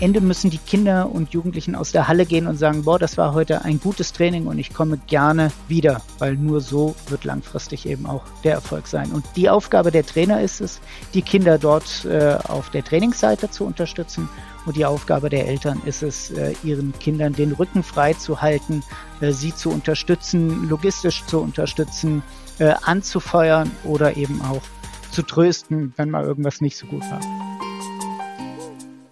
Ende 0.00 0.20
müssen 0.20 0.50
die 0.50 0.58
Kinder 0.58 1.10
und 1.10 1.32
Jugendlichen 1.32 1.74
aus 1.74 1.90
der 1.90 2.06
Halle 2.06 2.26
gehen 2.26 2.46
und 2.46 2.58
sagen, 2.58 2.84
boah, 2.84 2.98
das 2.98 3.16
war 3.16 3.32
heute 3.32 3.64
ein 3.64 3.80
gutes 3.80 4.12
Training 4.12 4.46
und 4.46 4.58
ich 4.58 4.74
komme 4.74 4.98
gerne 5.06 5.50
wieder, 5.68 6.02
weil 6.18 6.36
nur 6.36 6.60
so 6.60 6.94
wird 7.08 7.24
langfristig 7.24 7.86
eben 7.86 8.06
auch 8.06 8.22
der 8.44 8.52
Erfolg 8.54 8.86
sein. 8.86 9.10
Und 9.12 9.24
die 9.36 9.48
Aufgabe 9.48 9.90
der 9.90 10.04
Trainer 10.04 10.42
ist 10.42 10.60
es, 10.60 10.80
die 11.14 11.22
Kinder 11.22 11.58
dort 11.58 12.04
äh, 12.04 12.36
auf 12.46 12.70
der 12.70 12.84
Trainingsseite 12.84 13.50
zu 13.50 13.64
unterstützen 13.64 14.28
und 14.66 14.76
die 14.76 14.84
Aufgabe 14.84 15.30
der 15.30 15.46
Eltern 15.46 15.80
ist 15.86 16.02
es, 16.02 16.30
äh, 16.32 16.54
ihren 16.62 16.92
Kindern 16.98 17.32
den 17.32 17.52
Rücken 17.52 17.82
frei 17.82 18.12
zu 18.12 18.42
halten, 18.42 18.82
äh, 19.20 19.32
sie 19.32 19.54
zu 19.54 19.70
unterstützen, 19.70 20.68
logistisch 20.68 21.24
zu 21.24 21.40
unterstützen, 21.40 22.22
äh, 22.58 22.74
anzufeuern 22.82 23.70
oder 23.84 24.16
eben 24.16 24.42
auch 24.42 24.62
zu 25.10 25.22
trösten, 25.22 25.94
wenn 25.96 26.10
mal 26.10 26.24
irgendwas 26.24 26.60
nicht 26.60 26.76
so 26.76 26.86
gut 26.86 27.02
war. 27.10 27.20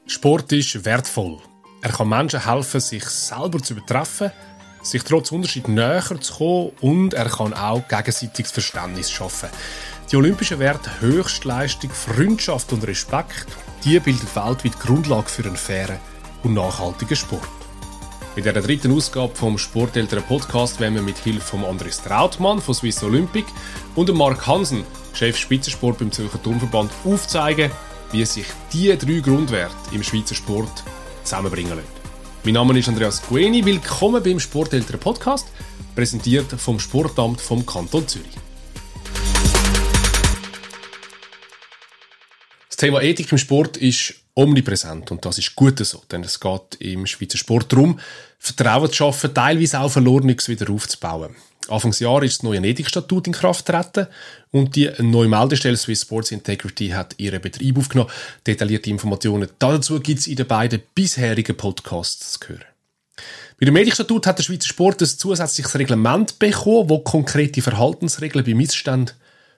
Sport 0.07 0.53
ist 0.53 0.85
wertvoll. 0.85 1.39
Er 1.81 1.91
kann 1.91 2.11
Menschen 2.11 2.45
helfen, 2.45 2.81
sich 2.81 3.05
selber 3.07 3.63
zu 3.63 3.73
übertreffen, 3.73 4.33
sich 4.83 5.03
trotz 5.03 5.33
Unterschied 5.33 5.67
näher 5.67 6.21
zu 6.21 6.35
kommen 6.35 6.73
und 6.83 7.15
er 7.15 7.31
kann 7.31 7.55
auch 7.55 7.89
gegenseitiges 7.89 8.53
Verständnis 8.53 9.11
schaffen. 9.11 9.49
Die 10.13 10.17
olympischen 10.17 10.59
Werte 10.59 10.91
Höchstleistung, 11.01 11.89
Freundschaft 11.89 12.71
und 12.75 12.87
Respekt, 12.87 13.47
die 13.83 13.99
bildet 13.99 14.37
weltweit 14.37 14.79
Grundlage 14.79 15.29
für 15.29 15.45
einen 15.45 15.57
fairen 15.57 15.99
und 16.43 16.53
nachhaltigen 16.53 17.17
Sport. 17.17 17.49
Mit 18.37 18.45
der 18.45 18.53
dritten 18.53 18.93
Ausgabe 18.93 19.35
vom 19.35 19.57
Sporteltern 19.57 20.23
Podcast 20.25 20.81
werden 20.81 20.97
wir 20.97 21.03
mit 21.03 21.17
Hilfe 21.17 21.41
von 21.41 21.65
Andres 21.65 22.03
Trautmann 22.03 22.61
von 22.61 22.75
Swiss 22.75 23.03
Olympic 23.03 23.47
und 23.95 24.13
Mark 24.13 24.47
Hansen, 24.47 24.85
Chef 25.15 25.39
Spitzensport 25.39 25.99
beim 25.99 26.13
Zürcher 26.13 26.43
Turnverband, 26.43 26.91
aufzeigen, 27.05 27.71
wie 28.15 28.25
sich 28.25 28.47
diese 28.73 28.97
drei 28.97 29.19
Grundwerte 29.19 29.75
im 29.91 30.05
Schweizer 30.05 30.37
Sport 30.37 30.85
zusammenbringen 31.25 31.73
lassen. 31.73 31.89
Mein 32.45 32.55
Name 32.55 32.79
ist 32.79 32.89
Andreas 32.89 33.21
Gueni. 33.21 33.65
Willkommen 33.65 34.23
beim 34.23 34.39
Sporteltern 34.39 35.01
Podcast, 35.01 35.49
präsentiert 35.97 36.47
vom 36.53 36.79
Sportamt 36.79 37.41
vom 37.41 37.67
Kanton 37.67 38.07
Zürich. 38.07 38.37
Das 42.69 42.77
Thema 42.77 43.03
Ethik 43.03 43.33
im 43.33 43.39
Sport 43.39 43.79
ist 43.79 44.15
omnipräsent 44.35 45.11
und 45.11 45.25
das 45.25 45.39
ist 45.39 45.57
gut 45.57 45.85
so, 45.85 46.01
denn 46.09 46.23
es 46.23 46.39
geht 46.39 46.77
im 46.79 47.07
Schweizer 47.07 47.39
Sport 47.39 47.73
darum, 47.73 47.99
Vertrauen 48.39 48.91
zu 48.91 48.95
schaffen, 48.95 49.35
teilweise 49.35 49.81
auch 49.81 49.91
Verlorenes 49.91 50.49
wieder 50.49 50.71
aufzubauen. 50.71 51.35
Anfangsjahr 51.69 52.23
ist 52.23 52.39
das 52.39 52.43
neue 52.43 52.59
Ethikstatut 52.61 53.27
in 53.27 53.33
Kraft 53.33 53.67
getreten 53.67 54.07
und 54.51 54.77
die 54.77 54.91
neue 54.99 55.29
Meldestelle 55.29 55.77
Swiss 55.77 56.03
Sports 56.03 56.31
Integrity 56.31 56.89
hat 56.89 57.15
ihren 57.19 57.41
Betrieb 57.41 57.79
aufgenommen. 57.79 58.11
Detaillierte 58.47 58.91
Informationen 58.91 59.49
dazu 59.59 59.99
gibt 60.01 60.21
es 60.21 60.27
in 60.27 60.37
den 60.37 60.47
beiden 60.47 60.83
bisherigen 60.95 61.57
Podcasts 61.57 62.39
zu 62.39 62.49
hören. 62.49 62.65
Mit 63.59 63.69
dem 63.69 63.77
Ethikstatut 63.77 64.27
hat 64.27 64.39
der 64.39 64.43
Schweizer 64.43 64.69
Sport 64.69 65.01
ein 65.01 65.09
zusätzliches 65.09 65.79
Reglement 65.79 66.39
bekommen, 66.39 66.89
das 66.89 67.05
konkrete 67.05 67.63
Verhaltensregeln 67.63 68.45
bei 68.45 68.55
Missständen 68.55 69.15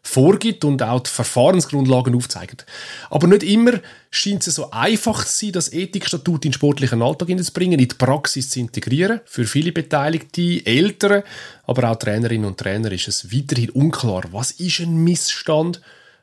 vorgibt 0.07 0.65
und 0.65 0.83
auch 0.83 1.01
die 1.01 1.11
Verfahrensgrundlagen 1.11 2.15
aufzeigt. 2.15 2.65
Aber 3.11 3.27
nicht 3.27 3.43
immer 3.43 3.73
scheint 4.11 4.47
es 4.47 4.55
so 4.55 4.71
einfach 4.71 5.25
zu 5.25 5.47
sein, 5.47 5.53
das 5.53 5.73
Ethikstatut 5.73 6.45
in 6.45 6.51
den 6.51 6.55
sportlichen 6.55 7.03
Alltag 7.03 7.29
zu 7.43 7.53
bringen, 7.53 7.79
in 7.79 7.89
die 7.89 7.95
Praxis 7.95 8.51
zu 8.51 8.61
integrieren. 8.61 9.21
Für 9.25 9.45
viele 9.45 9.73
Beteiligte, 9.73 10.65
Eltern, 10.65 11.23
aber 11.67 11.91
auch 11.91 11.97
Trainerinnen 11.97 12.47
und 12.47 12.59
Trainer 12.59 12.93
ist 12.93 13.09
es 13.09 13.33
weiterhin 13.33 13.71
unklar, 13.71 14.25
was 14.31 14.53
ist 14.53 14.81
ein 14.81 14.97
Missstand 14.97 15.81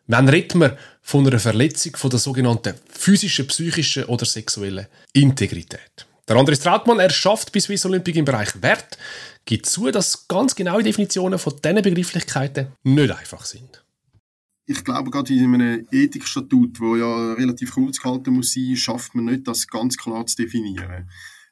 Wann 0.07 0.27
redet 0.27 0.55
man 0.55 0.77
von 1.01 1.25
einer 1.25 1.39
Verletzung 1.39 1.95
von 1.95 2.09
der 2.09 2.19
sogenannten 2.19 2.75
physischen, 2.89 3.47
psychischen 3.47 4.03
oder 4.05 4.25
sexuellen 4.25 4.87
Integrität? 5.13 6.05
Der 6.27 6.35
Andres 6.35 6.59
Trautmann, 6.59 6.99
er 6.99 7.09
schafft 7.09 7.51
bis 7.51 7.65
Swiss 7.65 7.85
Olympic 7.85 8.17
im 8.17 8.25
Bereich 8.25 8.61
Wert, 8.61 8.97
gibt 9.45 9.65
zu, 9.65 9.91
dass 9.91 10.27
ganz 10.27 10.55
genaue 10.55 10.83
Definitionen 10.83 11.39
von 11.39 11.53
diesen 11.63 11.81
Begrifflichkeiten 11.81 12.67
nicht 12.83 13.11
einfach 13.11 13.45
sind. 13.45 13.83
Ich 14.65 14.83
glaube, 14.83 15.11
gerade 15.11 15.33
in 15.33 15.53
einem 15.53 15.87
Ethikstatut, 15.91 16.79
wo 16.79 16.95
ja 16.95 17.33
relativ 17.33 17.73
kurz 17.73 17.99
gehalten 17.99 18.33
muss 18.33 18.53
sein, 18.53 18.77
schafft 18.77 19.13
man 19.13 19.25
nicht, 19.25 19.47
das 19.47 19.67
ganz 19.67 19.97
klar 19.97 20.25
zu 20.25 20.37
definieren. 20.37 21.09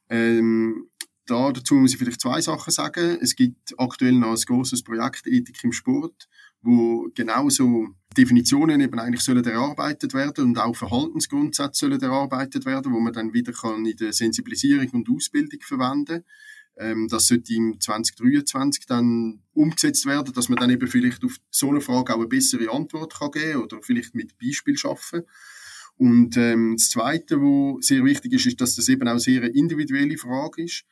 Ähm, 0.09 0.87
da, 1.25 1.51
dazu 1.51 1.75
muss 1.75 1.91
ich 1.91 1.97
vielleicht 1.97 2.21
zwei 2.21 2.41
Sachen 2.41 2.71
sagen. 2.71 3.17
Es 3.21 3.35
gibt 3.35 3.73
aktuell 3.77 4.13
noch 4.13 4.31
ein 4.31 4.35
großes 4.35 4.83
Projekt 4.83 5.27
Ethik 5.27 5.63
im 5.63 5.73
Sport, 5.73 6.29
wo 6.61 7.09
genauso 7.13 7.89
Definitionen 8.17 8.81
eben 8.81 8.99
eigentlich 8.99 9.23
sollen 9.23 9.43
erarbeitet 9.43 10.13
werden 10.13 10.45
und 10.45 10.57
auch 10.57 10.75
Verhaltensgrundsätze 10.75 11.79
sollen 11.87 12.01
erarbeitet 12.01 12.65
werden, 12.65 12.93
wo 12.93 12.99
man 12.99 13.13
dann 13.13 13.33
wieder 13.33 13.53
kann 13.53 13.85
in 13.85 13.95
der 13.97 14.13
Sensibilisierung 14.13 14.89
und 14.91 15.09
Ausbildung 15.09 15.59
verwenden 15.61 16.05
kann. 16.05 16.25
Ähm, 16.81 17.07
das 17.07 17.27
sollte 17.27 17.53
im 17.53 17.79
2023 17.79 18.87
dann 18.87 19.41
umgesetzt 19.53 20.05
werden, 20.07 20.33
dass 20.33 20.49
man 20.49 20.57
dann 20.57 20.71
eben 20.71 20.87
vielleicht 20.87 21.23
auf 21.23 21.37
so 21.51 21.69
eine 21.69 21.79
Frage 21.79 22.13
auch 22.13 22.19
eine 22.19 22.27
bessere 22.27 22.71
Antwort 22.71 23.13
kann 23.13 23.31
geben 23.31 23.61
oder 23.61 23.81
vielleicht 23.81 24.15
mit 24.15 24.37
Beispiel 24.39 24.77
schaffen. 24.77 25.21
Und 25.97 26.35
ähm, 26.37 26.75
das 26.77 26.89
Zweite, 26.89 27.39
wo 27.39 27.79
sehr 27.81 28.03
wichtig 28.03 28.33
ist, 28.33 28.47
ist, 28.47 28.61
dass 28.61 28.75
das 28.75 28.89
eben 28.89 29.07
auch 29.07 29.19
sehr 29.19 29.43
eine 29.43 29.51
individuelle 29.51 30.17
Frage 30.17 30.63
ist 30.63 30.83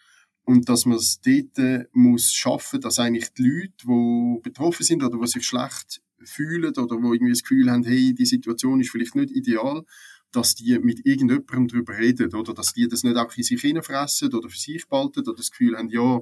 und 0.43 0.69
dass 0.69 0.85
man 0.85 0.97
es 0.97 1.19
dort 1.21 1.57
äh, 1.57 1.85
muss 1.93 2.31
schaffen, 2.33 2.81
dass 2.81 2.99
eigentlich 2.99 3.33
die 3.33 3.43
Leute, 3.43 3.73
die 3.83 4.39
betroffen 4.43 4.85
sind 4.85 5.03
oder 5.03 5.17
die 5.19 5.27
sich 5.27 5.45
schlecht 5.45 6.01
fühlen 6.23 6.75
oder 6.75 7.01
wo 7.01 7.13
irgendwie 7.13 7.31
das 7.31 7.41
Gefühl 7.41 7.71
haben, 7.71 7.83
hey, 7.83 8.13
die 8.13 8.25
Situation 8.25 8.79
ist 8.81 8.91
vielleicht 8.91 9.15
nicht 9.15 9.31
ideal, 9.31 9.83
dass 10.31 10.55
die 10.55 10.77
mit 10.79 11.05
irgendjemandem 11.05 11.67
darüber 11.67 11.97
reden 11.97 12.33
oder? 12.33 12.53
Dass 12.53 12.73
die 12.73 12.87
das 12.87 13.03
nicht 13.03 13.17
auch 13.17 13.35
in 13.35 13.43
sich 13.43 13.61
hineinfressen 13.61 14.33
oder 14.33 14.49
für 14.49 14.57
sich 14.57 14.87
behalten 14.87 15.21
oder 15.21 15.33
das 15.33 15.51
Gefühl 15.51 15.77
haben, 15.77 15.89
ja, 15.89 16.21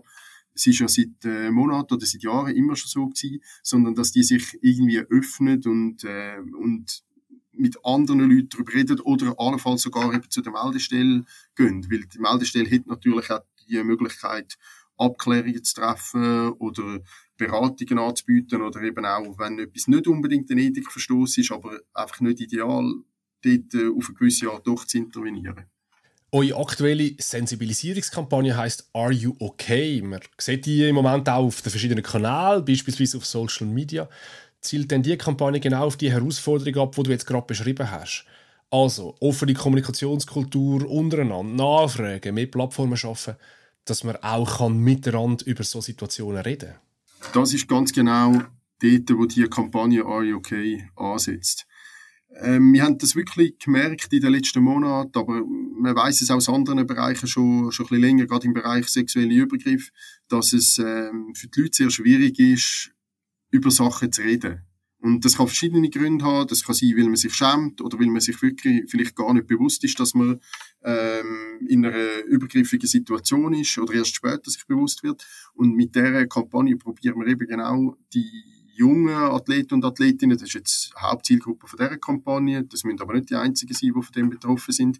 es 0.54 0.66
ist 0.66 0.80
ja 0.80 0.88
seit 0.88 1.24
äh, 1.24 1.52
Monaten 1.52 1.94
oder 1.94 2.06
seit 2.06 2.24
Jahren 2.24 2.56
immer 2.56 2.76
schon 2.76 2.90
so 2.90 3.08
gewesen, 3.08 3.42
sondern 3.62 3.96
dass 3.96 4.12
die 4.12 4.24
sich 4.24 4.58
irgendwie 4.62 5.00
öffnen 5.00 5.62
und, 5.66 6.04
äh, 6.04 6.40
und 6.58 7.04
mit 7.52 7.78
anderen 7.84 8.30
Leuten 8.30 8.50
darüber 8.50 8.74
reden 8.74 9.00
oder 9.02 9.36
allenfalls 9.38 9.82
sogar 9.82 10.22
zu 10.30 10.42
der 10.42 10.54
Meldestelle 10.54 11.26
gehen, 11.56 11.86
weil 11.92 12.06
die 12.06 12.20
Meldestelle 12.20 12.70
hat 12.70 12.88
natürlich 12.88 13.30
auch 13.32 13.42
die 13.68 13.84
Möglichkeit, 13.84 14.58
Abklärungen 14.98 15.64
zu 15.64 15.76
treffen 15.76 16.50
oder 16.54 17.02
Beratungen 17.38 18.00
anzubieten 18.00 18.62
oder 18.62 18.82
eben 18.82 19.06
auch, 19.06 19.38
wenn 19.38 19.60
etwas 19.60 19.88
nicht 19.88 20.08
unbedingt 20.08 20.50
ein 20.50 20.58
Ethikverstoß 20.58 21.38
ist, 21.38 21.52
aber 21.52 21.80
einfach 21.94 22.20
nicht 22.22 22.42
ideal 22.42 22.96
dort 23.42 23.74
äh, 23.74 23.90
auf 23.90 24.10
eine 24.10 24.18
gewisse 24.18 24.52
Art 24.52 24.66
doch 24.66 24.86
zu 24.86 24.98
intervenieren. 24.98 25.66
Eure 26.32 26.60
aktuelle 26.60 27.16
Sensibilisierungskampagne 27.18 28.56
heißt 28.56 28.90
Are 28.94 29.14
You 29.14 29.34
Okay? 29.40 30.02
Man 30.02 30.20
sieht 30.38 30.66
die 30.66 30.88
im 30.88 30.96
Moment 30.96 31.30
auch 31.30 31.46
auf 31.46 31.62
den 31.62 31.70
verschiedenen 31.70 32.04
Kanälen, 32.04 32.66
beispielsweise 32.66 33.18
auf 33.18 33.26
Social 33.26 33.68
Media. 33.68 34.10
Zielt 34.60 34.92
denn 34.92 35.04
die 35.04 35.18
Kampagne 35.18 35.60
genau 35.60 35.86
auf 35.86 35.96
die 35.96 36.12
Herausforderung 36.12 36.84
ab, 36.84 36.96
die 36.96 37.04
du 37.04 37.12
jetzt 37.12 37.28
gerade 37.28 37.46
beschrieben 37.46 37.90
hast? 37.90 38.26
Also 38.70 39.16
offene 39.22 39.54
Kommunikationskultur 39.54 40.90
untereinander, 40.90 41.64
Nachfragen, 41.64 42.36
mehr 42.36 42.48
Plattformen 42.48 42.98
schaffen, 42.98 43.36
dass 43.86 44.04
man 44.04 44.18
auch 44.18 44.58
kann 44.58 44.78
miteinander 44.78 45.46
über 45.46 45.64
so 45.64 45.80
Situationen 45.80 46.42
reden 46.42 46.74
Das 47.34 47.54
ist 47.54 47.70
ganz 47.70 47.94
genau 47.94 48.34
dort, 48.82 49.10
wo 49.12 49.26
die 49.26 49.48
Kampagne 49.48 50.04
Are 50.04 50.24
You 50.24 50.38
Okay 50.38 50.90
ansetzt. 50.98 51.67
Ähm, 52.36 52.74
wir 52.74 52.84
haben 52.84 52.98
das 52.98 53.16
wirklich 53.16 53.58
gemerkt 53.60 54.12
in 54.12 54.22
den 54.22 54.34
letzten 54.34 54.62
Monaten, 54.62 55.18
aber 55.18 55.44
man 55.46 55.96
weiß 55.96 56.22
es 56.22 56.32
aus 56.32 56.50
anderen 56.50 56.86
Bereichen 56.86 57.28
schon, 57.28 57.72
schon 57.72 57.86
ein 57.86 57.90
bisschen 57.90 58.02
länger, 58.02 58.26
gerade 58.26 58.48
im 58.48 58.54
Bereich 58.54 58.88
sexuelle 58.88 59.34
Übergriff, 59.34 59.92
dass 60.28 60.54
es 60.54 60.78
ähm, 60.78 61.34
für 61.36 61.48
die 61.48 61.62
Leute 61.62 61.78
sehr 61.78 61.90
schwierig 61.90 62.40
ist, 62.40 62.92
über 63.50 63.72
Sachen 63.72 64.12
zu 64.12 64.22
reden. 64.22 64.62
Und 65.00 65.24
das 65.24 65.38
kann 65.38 65.48
verschiedene 65.48 65.90
Gründe 65.90 66.26
haben. 66.26 66.48
Das 66.48 66.64
kann 66.64 66.74
sein, 66.74 66.94
weil 66.98 67.06
man 67.06 67.16
sich 67.16 67.34
schämt 67.34 67.82
oder 67.82 68.00
weil 68.00 68.08
man 68.08 68.20
sich 68.20 68.42
wirklich 68.42 68.90
vielleicht 68.90 69.16
gar 69.16 69.34
nicht 69.34 69.48
bewusst 69.48 69.84
ist, 69.84 70.00
dass 70.00 70.16
man 70.16 70.40
ähm, 70.84 71.60
in 71.68 71.86
einer 71.86 72.24
übergriffigen 72.26 72.88
Situation 72.88 73.54
ist 73.54 73.78
oder 73.78 73.94
erst 73.94 74.16
später 74.16 74.50
sich 74.50 74.66
bewusst 74.66 75.04
wird. 75.04 75.26
Und 75.54 75.76
mit 75.76 75.96
dieser 75.96 76.26
Kampagne 76.26 76.78
probieren 76.78 77.20
wir 77.20 77.28
eben 77.28 77.48
genau 77.48 77.96
die 78.14 78.57
jungen 78.78 79.14
Athleten 79.14 79.76
und 79.76 79.86
Athletinnen, 79.86 80.38
das 80.38 80.48
ist 80.48 80.54
jetzt 80.54 80.92
die 80.92 81.02
Hauptzielgruppe 81.02 81.68
von 81.68 81.78
dieser 81.78 81.98
Kampagne, 81.98 82.64
das 82.64 82.84
müssen 82.84 83.02
aber 83.02 83.14
nicht 83.14 83.30
die 83.30 83.36
einzigen 83.36 83.74
sein, 83.74 83.92
die 83.96 84.02
von 84.02 84.14
dem 84.16 84.30
betroffen 84.30 84.74
sind, 84.74 85.00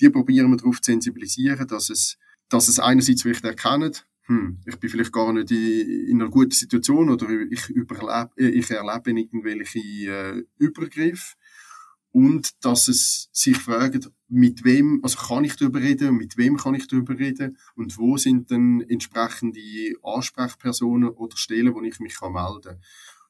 die 0.00 0.10
probieren 0.10 0.50
wir 0.50 0.56
darauf 0.56 0.80
zu 0.80 0.90
sensibilisieren, 0.90 1.66
dass 1.66 1.90
es, 1.90 2.16
dass 2.48 2.68
es 2.68 2.78
einerseits 2.78 3.22
vielleicht 3.22 3.44
erkennen, 3.44 3.92
hm, 4.30 4.58
ich 4.64 4.76
bin 4.76 4.88
vielleicht 4.88 5.12
gar 5.12 5.32
nicht 5.32 5.50
in, 5.50 6.08
in 6.08 6.22
einer 6.22 6.30
guten 6.30 6.52
Situation 6.52 7.10
oder 7.10 7.28
ich, 7.28 7.68
überlebe, 7.68 8.30
ich 8.36 8.70
erlebe 8.70 9.10
irgendwelche 9.10 9.78
äh, 9.78 10.44
Übergriffe. 10.56 11.34
Und 12.12 12.64
dass 12.64 12.88
es 12.88 13.28
sich 13.32 13.56
fragt, 13.56 14.10
mit 14.30 14.64
wem, 14.64 15.00
also 15.02 15.18
kann 15.18 15.44
ich 15.44 15.56
darüber 15.56 15.80
reden, 15.80 16.16
mit 16.16 16.36
wem 16.36 16.56
kann 16.56 16.74
ich 16.74 16.86
darüber 16.86 17.18
reden 17.18 17.58
und 17.74 17.98
wo 17.98 18.16
sind 18.16 18.50
denn 18.50 18.80
entsprechende 18.88 19.60
Ansprechpersonen 20.02 21.10
oder 21.10 21.36
Stellen, 21.36 21.74
wo 21.74 21.82
ich 21.82 21.98
mich 21.98 22.18
kann 22.18 22.32
melden 22.32 22.62
kann. 22.62 22.80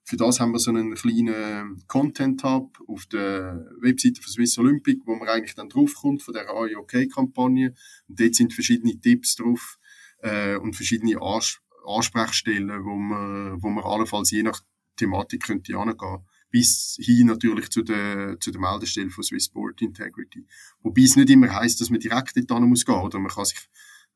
Für 0.04 0.16
das 0.16 0.40
haben 0.40 0.52
wir 0.52 0.58
so 0.58 0.70
einen 0.70 0.94
kleinen 0.94 1.82
Content 1.86 2.42
Hub 2.42 2.78
auf 2.86 3.06
der 3.06 3.66
Webseite 3.80 4.20
von 4.20 4.30
Swiss 4.30 4.58
Olympic, 4.58 5.00
wo 5.06 5.14
man 5.14 5.28
eigentlich 5.28 5.54
dann 5.54 5.68
draufkommt 5.68 6.22
von 6.22 6.34
der 6.34 6.50
AIOK-Kampagne. 6.50 7.74
Und 8.08 8.20
dort 8.20 8.34
sind 8.34 8.52
verschiedene 8.52 8.98
Tipps 9.00 9.36
drauf 9.36 9.78
äh, 10.22 10.56
und 10.56 10.74
verschiedene 10.74 11.20
Ans 11.22 11.60
Ansprechstellen, 11.86 12.84
wo 12.84 12.96
man, 12.96 13.62
wo 13.62 13.68
man 13.68 13.84
allenfalls 13.84 14.30
je 14.30 14.42
nach 14.42 14.60
Thematik 14.96 15.44
könnte 15.44 15.76
angehen 15.76 16.26
bis 16.50 16.98
hin 17.00 17.28
natürlich 17.28 17.70
zu 17.70 17.82
der, 17.82 18.38
zu 18.40 18.50
der 18.50 18.60
Meldestelle 18.60 19.10
von 19.10 19.24
Swiss 19.24 19.46
Sport 19.46 19.82
Integrity. 19.82 20.46
Wobei 20.82 21.02
es 21.02 21.16
nicht 21.16 21.30
immer 21.30 21.52
heißt, 21.52 21.80
dass 21.80 21.90
man 21.90 22.00
direkt 22.00 22.32
dort 22.50 22.62
muss 22.62 22.84
gehen, 22.84 23.00
oder 23.00 23.18
man 23.18 23.30
kann 23.30 23.44
sich, 23.44 23.58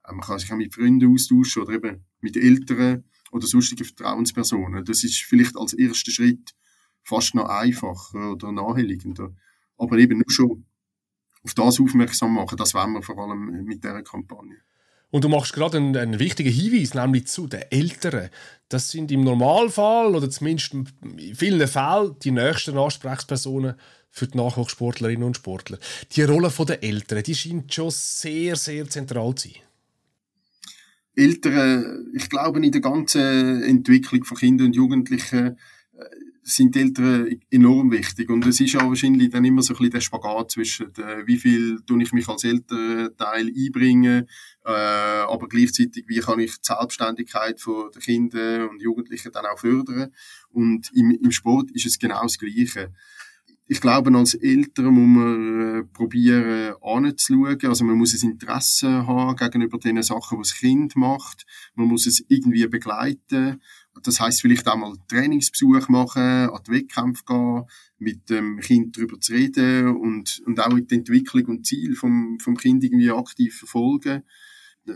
man 0.03 0.21
kann 0.21 0.39
sich 0.39 0.53
auch 0.53 0.57
mit 0.57 0.75
Freunden 0.75 1.13
austauschen 1.13 1.63
oder 1.63 1.75
eben 1.75 2.05
mit 2.21 2.37
Eltern 2.37 3.05
oder 3.31 3.47
sonstigen 3.47 3.85
Vertrauenspersonen. 3.85 4.85
Das 4.85 5.05
ist 5.05 5.23
vielleicht 5.23 5.57
als 5.57 5.75
erster 5.75 6.11
Schritt 6.11 6.55
fast 7.03 7.35
noch 7.35 7.49
einfacher 7.49 8.33
oder 8.33 8.53
naheliegender. 8.53 9.35
Aber 9.77 9.99
eben 9.99 10.19
nur 10.19 10.31
schon 10.31 10.65
auf 11.43 11.55
das 11.55 11.81
aufmerksam 11.81 12.35
machen, 12.35 12.57
das 12.57 12.75
wollen 12.75 12.93
wir 12.93 13.03
vor 13.03 13.19
allem 13.19 13.65
mit 13.65 13.85
dieser 13.85 14.03
Kampagne. 14.03 14.57
Und 15.15 15.23
du 15.23 15.29
machst 15.29 15.53
gerade 15.53 15.77
einen, 15.77 15.97
einen, 15.97 16.19
wichtigen 16.19 16.53
Hinweis, 16.53 16.93
nämlich 16.93 17.29
zu 17.29 17.47
den 17.47 17.63
Älteren. 17.71 18.31
Das 18.69 18.91
sind 18.91 19.13
im 19.13 19.23
Normalfall 19.23 20.13
oder 20.13 20.29
zumindest 20.29 20.75
in 20.75 20.89
vielen 21.37 21.69
Fällen 21.69 22.17
die 22.25 22.33
nächsten 22.33 22.77
Ansprechpersonen 22.77 23.75
für 24.11 24.27
die 24.27 24.37
Nachwuchssportlerinnen 24.37 25.23
und 25.23 25.37
Sportler. 25.37 25.79
Die 26.11 26.23
Rolle 26.25 26.51
der 26.67 26.83
Eltern, 26.83 27.23
die 27.23 27.35
scheint 27.37 27.73
schon 27.73 27.93
sehr, 27.93 28.57
sehr 28.57 28.91
zentral 28.91 29.37
zu 29.37 29.51
sein. 29.51 29.59
Eltern, 31.15 32.09
ich 32.13 32.29
glaube, 32.29 32.67
in 32.67 32.73
der 32.73 32.81
ganzen 32.81 33.63
Entwicklung 33.63 34.25
von 34.25 34.37
Kindern 34.37 34.67
und 34.67 34.75
Jugendlichen 34.75 35.57
sind 36.45 36.75
die 36.75 36.81
Eltern 36.81 37.41
enorm 37.51 37.91
wichtig. 37.91 38.29
Und 38.29 38.47
es 38.47 38.61
ist 38.61 38.77
auch 38.77 38.89
wahrscheinlich 38.89 39.31
dann 39.31 39.45
immer 39.45 39.63
so 39.63 39.73
ein 39.73 39.79
bisschen 39.79 39.93
der 39.93 40.01
Spagat 40.01 40.51
zwischen, 40.53 40.95
äh, 40.97 41.27
wie 41.27 41.39
viel 41.39 41.81
tue 41.87 42.03
ich 42.03 42.13
mich 42.13 42.29
als 42.29 42.45
Elternteil 42.45 43.47
einbringen, 43.49 44.29
äh, 44.65 44.71
aber 44.71 45.49
gleichzeitig, 45.49 46.05
wie 46.07 46.21
kann 46.21 46.41
ich 46.41 46.53
die 46.53 46.61
Selbstständigkeit 46.63 47.61
von 47.61 47.91
der 47.93 48.03
Kinder 48.03 48.69
und 48.71 48.83
Jugendlichen 48.83 49.33
dann 49.33 49.47
auch 49.47 49.59
fördern. 49.59 50.13
Und 50.51 50.91
im, 50.95 51.11
im 51.11 51.31
Sport 51.31 51.71
ist 51.73 51.87
es 51.87 51.99
genau 51.99 52.23
das 52.23 52.39
Gleiche. 52.39 52.93
Ich 53.67 53.81
glaube, 53.81 54.15
als 54.15 54.35
Eltern 54.35 54.93
muss 54.93 55.25
man 55.25 55.79
äh, 55.79 55.85
probieren, 55.85 56.75
anzuschauen. 56.83 57.59
Also 57.65 57.85
man 57.85 57.97
muss 57.97 58.23
ein 58.23 58.33
Interesse 58.33 59.07
haben 59.07 59.37
gegenüber 59.37 59.79
den 59.79 60.03
Sachen, 60.03 60.39
was 60.39 60.51
das 60.51 60.59
Kind 60.59 60.97
macht. 60.97 61.47
Man 61.75 61.89
muss 61.89 62.07
es 62.07 62.23
irgendwie 62.29 62.67
begleiten. 62.67 63.63
Das 64.03 64.21
heißt 64.21 64.41
vielleicht 64.41 64.67
auch 64.67 64.77
mal 64.77 64.97
Trainingsbesuch 65.09 65.89
machen, 65.89 66.51
an 66.51 66.61
die 66.67 66.73
Wettkämpfe 66.73 67.25
gehen, 67.25 67.65
mit 67.99 68.29
dem 68.29 68.59
Kind 68.61 68.97
darüber 68.97 69.21
zu 69.21 69.33
reden 69.33 69.97
und, 69.97 70.43
und 70.47 70.61
auch 70.61 70.79
die 70.79 70.95
Entwicklung 70.95 71.47
und 71.47 71.67
Ziel 71.67 71.95
vom, 71.95 72.39
vom 72.41 72.57
Kind 72.57 72.83
irgendwie 72.85 73.11
aktiv 73.11 73.57
verfolgen. 73.57 74.23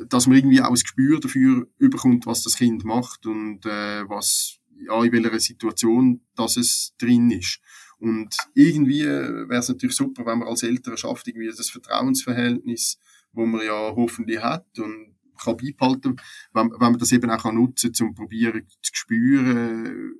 Dass 0.09 0.27
man 0.27 0.37
irgendwie 0.37 0.61
auch 0.61 0.69
ein 0.69 0.75
Gespür 0.75 1.19
dafür 1.21 1.67
überkommt, 1.79 2.27
was 2.27 2.43
das 2.43 2.57
Kind 2.57 2.85
macht 2.85 3.25
und 3.25 3.65
äh, 3.65 4.07
was, 4.09 4.59
ja, 4.77 5.03
in 5.03 5.13
welcher 5.13 5.41
Situation 5.41 6.21
das 6.35 6.59
es 6.59 6.95
drin 6.99 7.31
ist. 7.31 7.61
Und 7.99 8.37
irgendwie 8.55 9.05
wäre 9.05 9.59
es 9.59 9.69
natürlich 9.69 9.97
super, 9.97 10.27
wenn 10.27 10.39
man 10.39 10.49
als 10.49 10.63
Eltern 10.63 10.97
schafft, 10.97 11.27
irgendwie 11.27 11.49
das 11.49 11.71
Vertrauensverhältnis, 11.71 12.99
wo 13.33 13.47
man 13.47 13.65
ja 13.65 13.93
hoffentlich 13.97 14.41
hat 14.41 14.67
und 14.79 15.18
kann 15.39 15.57
beibehalten, 15.57 16.21
wenn, 16.53 16.71
wenn 16.71 16.93
man 16.93 16.99
das 16.99 17.13
eben 17.13 17.31
auch 17.31 17.53
nutzen 17.53 17.93
kann, 17.93 18.09
um 18.09 18.15
probieren 18.15 18.67
zu 18.83 18.93
spüren, 18.95 20.15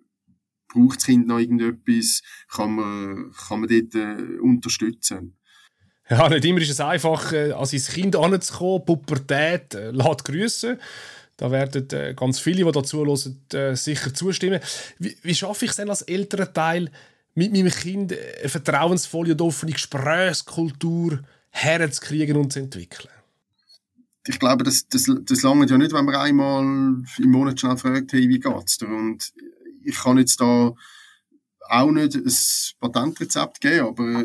braucht 0.69 0.99
das 0.99 1.07
Kind 1.07 1.27
noch 1.27 1.39
irgendetwas, 1.39 2.23
kann 2.49 2.73
man, 2.73 3.33
kann 3.33 3.61
man 3.61 3.69
dort 3.69 3.95
äh, 3.95 4.39
unterstützen. 4.41 5.35
Ja, 6.11 6.29
nicht 6.29 6.45
immer 6.45 6.61
ist 6.61 6.71
es 6.71 6.81
einfach, 6.81 7.33
äh, 7.33 7.53
an 7.53 7.67
sein 7.67 7.81
Kind 7.81 8.17
anzukommen. 8.17 8.85
Pubertät 8.85 9.75
äh, 9.75 9.91
lässt 9.91 10.25
grüßen. 10.25 10.79
Da 11.37 11.51
werden 11.51 11.89
äh, 11.93 12.15
ganz 12.15 12.41
viele, 12.41 12.65
die 12.65 12.73
dazu 12.73 13.05
hören, 13.05 13.43
äh, 13.53 13.77
sicher 13.77 14.13
zustimmen. 14.15 14.61
Wie, 14.99 15.17
wie 15.23 15.35
schaffe 15.35 15.67
ich 15.67 15.71
es 15.71 15.77
denn 15.77 15.91
als 15.91 16.03
älterer 16.03 16.53
Teil, 16.53 16.91
mit 17.35 17.53
meinem 17.53 17.71
Kind 17.71 18.13
eine 18.13 18.49
vertrauensvolle 18.49 19.33
und 19.33 19.43
offene 19.43 19.73
Gesprächskultur 19.73 21.21
herzukriegen 21.51 22.37
und 22.37 22.53
zu 22.53 22.61
entwickeln? 22.61 23.11
Ich 24.29 24.39
glaube, 24.39 24.65
das, 24.65 24.87
das, 24.89 25.11
das 25.23 25.43
lange 25.43 25.67
ja 25.67 25.79
nicht, 25.79 25.93
wenn 25.93 26.05
man 26.05 26.15
einmal 26.17 26.63
im 27.19 27.31
Monat 27.31 27.61
schnell 27.61 27.77
fragt, 27.77 28.13
hey, 28.13 28.29
wie 28.29 28.39
geht's 28.39 28.79
dir? 28.79 28.89
Und 28.89 29.33
ich 29.83 29.97
kann 29.97 30.19
jetzt 30.19 30.41
da 30.41 30.75
auch 31.69 31.91
nicht 31.91 32.15
ein 32.15 32.33
Patentrezept 32.81 33.61
geben, 33.61 33.87
aber 33.87 34.25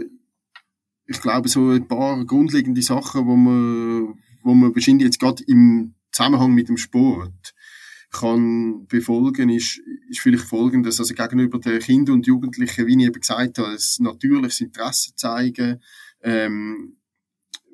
ich 1.05 1.21
glaube, 1.21 1.49
so 1.49 1.69
ein 1.69 1.87
paar 1.87 2.23
grundlegende 2.25 2.81
Sachen, 2.81 3.25
wo 3.25 3.35
man, 3.35 4.19
wo 4.43 4.53
man 4.53 4.73
wahrscheinlich 4.73 5.05
jetzt 5.05 5.19
gerade 5.19 5.43
im 5.47 5.95
Zusammenhang 6.11 6.53
mit 6.53 6.69
dem 6.69 6.77
Sport 6.77 7.53
kann 8.11 8.85
befolgen, 8.87 9.49
ist, 9.49 9.81
ist 10.09 10.19
vielleicht 10.19 10.43
folgendes, 10.43 10.99
also 10.99 11.13
gegenüber 11.13 11.59
den 11.59 11.79
Kindern 11.79 12.15
und 12.15 12.27
Jugendlichen, 12.27 12.87
wie 12.87 12.97
ich 12.97 13.07
eben 13.07 13.19
gesagt 13.19 13.57
habe, 13.57 13.69
ein 13.69 14.03
natürliches 14.03 14.61
Interesse 14.61 15.15
zeigen, 15.15 15.81
ähm, 16.21 16.97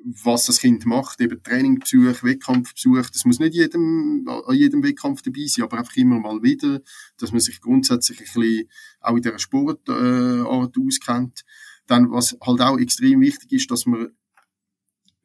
was 0.04 0.46
das 0.46 0.60
Kind 0.60 0.86
macht, 0.86 1.20
eben 1.20 1.42
Trainingbesuch, 1.42 2.22
Wettkampfbesuch, 2.22 3.10
das 3.10 3.24
muss 3.24 3.38
nicht 3.38 3.54
jedem, 3.54 4.26
an 4.26 4.56
jedem 4.56 4.82
Wettkampf 4.82 5.22
dabei 5.22 5.46
sein, 5.46 5.64
aber 5.64 5.78
einfach 5.78 5.96
immer 5.96 6.18
mal 6.18 6.42
wieder, 6.42 6.80
dass 7.18 7.32
man 7.32 7.40
sich 7.40 7.60
grundsätzlich 7.60 8.18
ein 8.20 8.24
bisschen 8.24 8.68
auch 9.00 9.16
in 9.16 9.22
dieser 9.22 9.38
Sportart 9.38 9.88
äh, 9.88 10.42
auskennt. 10.42 11.44
Dann, 11.86 12.10
was 12.10 12.36
halt 12.40 12.60
auch 12.60 12.78
extrem 12.78 13.20
wichtig 13.20 13.52
ist, 13.52 13.70
dass 13.70 13.86
man 13.86 14.08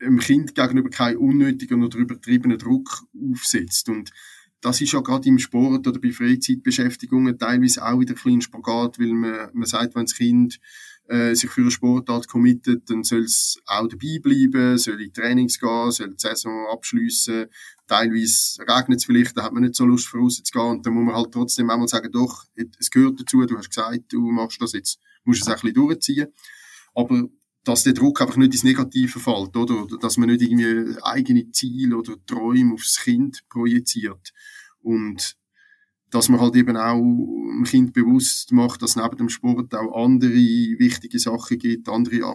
dem 0.02 0.20
Kind 0.20 0.56
gegenüber 0.56 0.90
keinen 0.90 1.18
unnötigen 1.18 1.84
oder 1.84 1.98
übertriebenen 1.98 2.58
Druck 2.58 3.06
aufsetzt. 3.16 3.88
Und 3.90 4.12
das 4.62 4.82
ist 4.82 4.94
ja 4.94 5.00
gerade 5.00 5.30
im 5.30 5.40
Sport 5.40 5.88
oder 5.88 6.00
bei 6.00 6.12
Freizeitbeschäftigungen 6.12 7.38
teilweise 7.38 7.86
auch 7.86 8.00
wieder 8.00 8.14
ein 8.14 8.18
kleiner 8.20 8.42
Spagat, 8.42 9.00
weil 9.00 9.14
man, 9.14 9.50
man 9.54 9.68
sagt, 9.68 9.96
wenn 9.96 10.06
das 10.06 10.16
Kind 10.16 10.60
äh, 11.08 11.36
sich 11.36 11.50
für 11.50 11.62
eine 11.62 11.72
Sportart 11.72 12.28
committet, 12.28 12.90
dann 12.90 13.04
soll 13.04 13.22
es 13.22 13.60
auch 13.66 13.88
dabei 13.88 14.20
bleiben, 14.22 14.78
soll 14.78 15.02
in 15.02 15.14
Trainings 15.14 15.60
gehen, 15.60 15.92
soll 15.92 16.10
die 16.10 16.16
Saison 16.18 16.68
abschliessen. 16.72 17.46
Teilweise 17.88 18.62
regnet 18.68 19.00
es 19.00 19.06
vielleicht, 19.06 19.38
da 19.38 19.44
hat 19.44 19.54
man 19.54 19.64
nicht 19.64 19.76
so 19.76 19.86
Lust, 19.86 20.08
vorauszugehen. 20.08 20.78
Und 20.78 20.86
dann 20.86 20.94
muss 20.94 21.06
man 21.06 21.16
halt 21.16 21.32
trotzdem 21.32 21.70
einmal 21.70 21.88
sagen, 21.88 22.12
doch, 22.12 22.46
es 22.80 22.90
gehört 22.90 23.20
dazu, 23.20 23.46
du 23.46 23.58
hast 23.58 23.70
gesagt, 23.70 24.12
du 24.12 24.32
machst 24.32 24.62
das 24.62 24.74
jetzt, 24.74 25.00
musst 25.24 25.42
es 25.42 25.48
ein 25.48 25.54
bisschen 25.54 25.74
durchziehen. 25.74 26.28
Aber 26.96 27.28
dass 27.64 27.84
der 27.84 27.94
Druck 27.94 28.22
einfach 28.22 28.38
nicht 28.38 28.54
ins 28.54 28.64
Negative 28.64 29.20
fällt, 29.20 29.56
oder 29.56 29.88
dass 30.00 30.18
man 30.18 30.30
nicht 30.30 30.42
irgendwie 30.42 30.98
eigene 31.02 31.52
Ziele 31.52 31.98
oder 31.98 32.16
Träume 32.26 32.74
aufs 32.74 33.00
Kind 33.04 33.44
projiziert. 33.50 34.34
Und 34.80 35.36
dass 36.12 36.30
man 36.30 36.40
halt 36.40 36.56
eben 36.56 36.78
auch 36.78 37.02
dem 37.02 37.64
Kind 37.66 37.94
bewusst 37.94 38.52
macht, 38.52 38.82
dass 38.82 38.96
neben 38.96 39.18
dem 39.18 39.30
Sport 39.30 39.74
auch 39.76 40.04
andere 40.04 40.34
wichtige 40.34 41.20
Sachen 41.20 41.58
gibt, 41.58 41.90
andere 41.90 42.34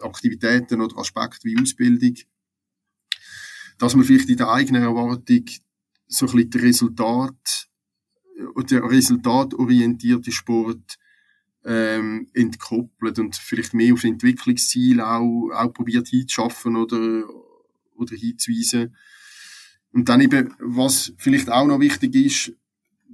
Aktivitäten 0.00 0.80
oder 0.80 0.98
Aspekte 0.98 1.44
wie 1.44 1.58
Ausbildung. 1.60 2.14
Dass 3.78 3.96
man 3.96 4.04
vielleicht 4.04 4.28
in 4.28 4.36
der 4.36 4.50
eigenen 4.50 4.82
Erwartung 4.82 5.44
so 6.06 6.26
ein 6.26 6.32
bisschen 6.32 6.50
den 6.50 6.60
Resultat, 6.60 7.68
der 8.68 8.82
resultatorientierte 8.82 10.32
Sport 10.32 10.98
ähm, 11.64 12.28
entkoppelt 12.34 13.18
und 13.18 13.36
vielleicht 13.36 13.74
mehr 13.74 13.94
auf 13.94 14.04
Entwicklungsziele 14.04 15.06
auch, 15.06 15.50
auch 15.52 15.72
probiert 15.72 16.08
hinzuschaffen 16.08 16.76
oder, 16.76 17.24
oder 17.94 18.16
hinzuweisen. 18.16 18.96
Und 19.92 20.08
dann 20.08 20.20
eben, 20.20 20.54
was 20.58 21.12
vielleicht 21.18 21.50
auch 21.50 21.66
noch 21.66 21.80
wichtig 21.80 22.14
ist, 22.14 22.52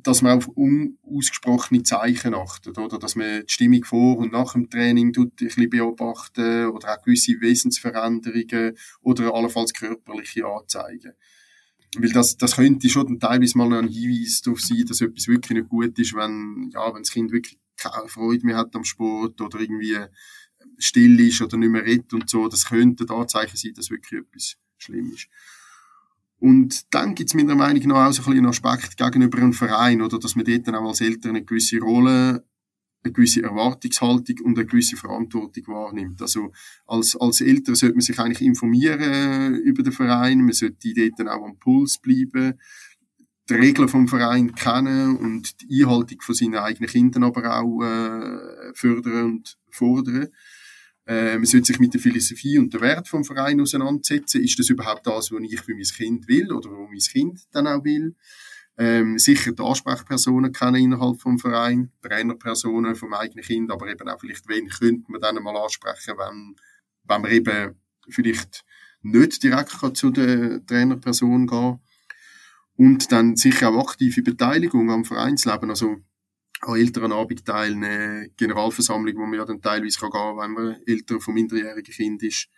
dass 0.03 0.23
man 0.23 0.39
auf 0.39 0.49
unausgesprochene 0.49 1.83
Zeichen 1.83 2.35
achtet, 2.35 2.79
oder? 2.79 2.99
Dass 2.99 3.17
man 3.17 3.43
die 3.47 3.53
Stimmung 3.53 3.85
vor 3.85 4.19
und 4.19 4.33
nach 4.33 4.53
dem 4.53 4.71
Training 4.71 5.13
tut, 5.13 5.33
ein 5.41 5.47
bisschen 5.47 5.71
beobachten 5.71 6.67
oder 6.67 6.95
auch 6.95 7.03
gewisse 7.03 7.41
Wesensveränderungen 7.41 8.77
oder 9.01 9.35
allenfalls 9.35 9.73
körperliche 9.73 10.47
Anzeigen. 10.47 11.13
Weil 11.97 12.13
das, 12.13 12.37
das 12.37 12.57
könnte 12.57 12.89
schon 12.89 13.19
teilweise 13.19 13.57
mal 13.57 13.73
ein 13.73 13.89
Hinweis 13.89 14.43
darauf 14.43 14.61
sein, 14.61 14.85
dass 14.87 15.01
etwas 15.01 15.27
wirklich 15.27 15.59
nicht 15.59 15.69
gut 15.69 15.99
ist, 15.99 16.15
wenn, 16.15 16.71
ja, 16.73 16.95
wenn 16.95 17.03
das 17.03 17.13
Kind 17.13 17.33
wirklich 17.33 17.59
keine 17.77 18.09
Freude 18.09 18.45
mehr 18.45 18.57
hat 18.57 18.75
am 18.77 18.85
Sport 18.85 19.41
oder 19.41 19.59
irgendwie 19.59 19.97
still 20.79 21.19
ist 21.21 21.41
oder 21.41 21.57
nicht 21.57 21.71
mehr 21.71 21.85
redet 21.85 22.13
und 22.13 22.29
so. 22.29 22.49
Das 22.49 22.67
könnte 22.67 23.05
ein 23.05 23.11
Anzeichen 23.11 23.57
sein, 23.57 23.73
dass 23.75 23.91
wirklich 23.91 24.21
etwas 24.21 24.57
schlimm 24.77 25.13
ist. 25.13 25.29
Und 26.41 26.95
dann 26.95 27.15
gibt's 27.15 27.35
meiner 27.35 27.57
Meinung 27.57 27.83
nach 27.89 28.09
auch 28.09 28.13
so 28.13 28.23
ein 28.23 28.27
bisschen 28.27 28.39
einen 28.39 28.47
Aspekt 28.47 28.97
gegenüber 28.97 29.39
einem 29.39 29.53
Verein, 29.53 30.03
oder 30.03 30.19
dass 30.19 30.37
man 30.37 30.45
dort 30.45 30.67
dann 30.69 30.77
auch 30.77 30.89
als 30.89 31.01
Eltern 31.01 31.31
eine 31.31 31.45
gewisse 31.45 31.81
Rolle, 31.81 32.45
eine 33.03 33.13
gewisse 33.13 33.43
Erwartungshaltung 33.43 34.37
und 34.45 34.59
eine 34.59 34.67
gewisse 34.67 34.97
Verantwortung 34.97 35.67
wahrnimmt. 35.67 36.21
Also 36.23 36.53
als, 36.87 37.17
als 37.17 37.41
Eltern 37.41 37.75
sollte 37.75 37.95
man 37.95 38.03
sich 38.03 38.19
eigentlich 38.19 38.43
informieren 38.43 39.55
über 39.57 39.83
den 39.83 39.93
Verein, 39.93 40.39
man 40.39 40.53
sollte 40.53 40.95
dort 40.95 41.19
dann 41.19 41.29
auch 41.29 41.45
am 41.45 41.59
Puls 41.59 41.99
bleiben. 41.99 42.55
die 43.49 43.55
Regeln 43.55 43.89
vom 43.89 44.07
Verein 44.07 44.55
kennen 44.55 45.17
und 45.17 45.61
die 45.63 45.85
Einhaltung 45.85 46.21
von 46.21 46.35
seinen 46.35 46.57
eigenen 46.57 46.91
Kindern 46.91 47.25
aber 47.25 47.59
auch 47.59 47.83
äh, 47.83 48.75
fördern 48.75 49.25
und 49.25 49.59
fordern. 49.71 50.29
Äh, 51.09 51.37
man 51.39 51.47
sollte 51.47 51.69
sich 51.69 51.79
mit 51.79 51.95
der 51.95 52.01
Philosophie 52.03 52.59
und 52.59 52.75
der 52.75 52.83
Wert 52.83 53.09
vom 53.09 53.25
Verein 53.25 53.63
auseinandersetzen. 53.63 54.45
Ist 54.45 54.59
das 54.59 54.69
überhaupt 54.69 55.07
das, 55.07 55.33
was 55.33 55.41
ich 55.43 55.61
für 55.63 55.75
mein 55.75 55.83
Kind 55.83 56.29
will 56.29 56.53
oder 56.53 56.71
wo 56.71 56.87
mein 56.87 56.99
Kind 56.99 57.41
dann 57.51 57.67
auch 57.67 57.83
will? 57.83 58.15
Ähm, 58.77 59.19
sicher 59.19 59.53
die 59.53 59.63
Ansprechpersonen 59.63 60.53
kennen 60.53 60.77
innerhalb 60.77 61.21
vom 61.21 61.39
Verein, 61.39 61.91
Trainerpersonen 62.03 62.95
vom 62.95 63.15
eigenen 63.15 63.43
Kind, 63.43 63.73
aber 63.73 63.89
eben 63.89 64.07
auch 64.07 64.21
vielleicht, 64.21 64.49
wen 64.49 64.69
könnte 64.69 65.11
man 65.11 65.21
dann 65.21 65.43
mal 65.43 65.57
ansprechen, 65.57 66.15
wenn, 66.19 66.55
wenn 67.05 67.23
man 67.23 67.33
eben 67.33 67.75
vielleicht 68.11 68.65
nicht 69.01 69.43
direkt 69.43 69.97
zu 69.97 70.11
der 70.11 70.65
Trainerperson 70.67 71.47
gehen 71.47 71.81
und 72.77 73.11
dann 73.11 73.35
sicher 73.35 73.71
auch 73.71 73.89
aktive 73.89 74.23
Beteiligung 74.23 74.91
am 74.91 75.05
Vereinsleben, 75.05 75.71
also 75.71 75.97
an 76.63 76.77
Elternabend 76.77 77.45
teilnehmen, 77.45 78.31
Generalversammlung, 78.37 79.17
wo 79.17 79.27
man 79.27 79.39
ja 79.39 79.45
dann 79.45 79.61
teilweise 79.61 79.99
kann 79.99 80.11
gehen, 80.11 80.37
wenn 80.39 80.51
man 80.53 80.77
Eltern 80.87 81.21
vom 81.21 81.35
minderjährigen 81.35 81.95
Kind 81.95 82.23
ist. 82.23 82.49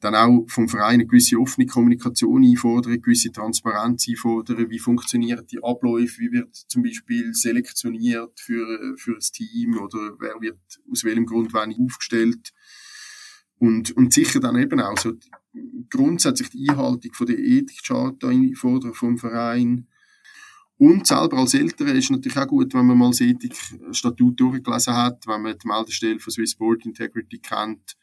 Dann 0.00 0.14
auch 0.14 0.46
vom 0.48 0.66
Verein 0.66 0.94
eine 0.94 1.06
gewisse 1.06 1.36
offene 1.36 1.66
Kommunikation 1.66 2.42
einfordern, 2.42 3.02
gewisse 3.02 3.32
Transparenz 3.32 4.08
einfordern, 4.08 4.70
wie 4.70 4.78
funktionieren 4.78 5.46
die 5.46 5.62
Abläufe, 5.62 6.20
wie 6.20 6.32
wird 6.32 6.54
zum 6.54 6.82
Beispiel 6.82 7.34
selektioniert 7.34 8.40
für, 8.40 8.96
für 8.96 9.12
ein 9.12 9.20
Team 9.20 9.76
oder 9.78 10.16
wer 10.18 10.40
wird 10.40 10.58
aus 10.90 11.04
welchem 11.04 11.26
Grund 11.26 11.52
wann 11.52 11.74
aufgestellt. 11.78 12.52
Und, 13.58 13.94
und 13.94 14.14
sicher 14.14 14.40
dann 14.40 14.56
eben 14.56 14.80
auch 14.80 14.96
so 14.96 15.12
grundsätzlich 15.90 16.48
die 16.48 16.70
Einhaltung 16.70 17.12
von 17.12 17.26
der 17.26 17.38
Ethikcharta 17.38 18.28
einfordern 18.28 18.94
vom 18.94 19.18
Verein, 19.18 19.86
und 20.80 21.06
selber 21.06 21.36
als 21.36 21.52
Eltern 21.52 21.88
ist 21.88 22.10
natürlich 22.10 22.38
auch 22.38 22.46
gut, 22.46 22.72
wenn 22.72 22.86
man 22.86 22.96
mal 22.96 23.10
das 23.10 23.20
Ethikstatut 23.20 24.40
durchgelesen 24.40 24.94
hat, 24.94 25.26
wenn 25.26 25.42
man 25.42 25.58
die 25.58 25.68
Meldestelle 25.68 26.18
von 26.18 26.32
Swiss 26.32 26.54
Board 26.54 26.86
Integrity 26.86 27.38
kennt 27.38 27.98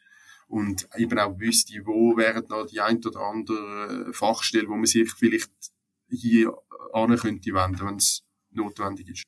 und 0.46 0.88
eben 0.96 1.18
auch 1.18 1.36
wüsste, 1.40 1.74
wo 1.84 2.16
wären 2.16 2.44
noch 2.48 2.66
die 2.66 2.80
ein 2.80 3.04
oder 3.04 3.20
andere 3.20 4.12
Fachstelle, 4.12 4.68
wo 4.68 4.76
man 4.76 4.86
sich 4.86 5.10
vielleicht 5.10 5.50
hier 6.08 6.54
an 6.92 7.16
könnte 7.16 7.52
wenden, 7.52 7.84
wenn 7.84 7.96
es 7.96 8.22
notwendig 8.52 9.08
ist. 9.08 9.24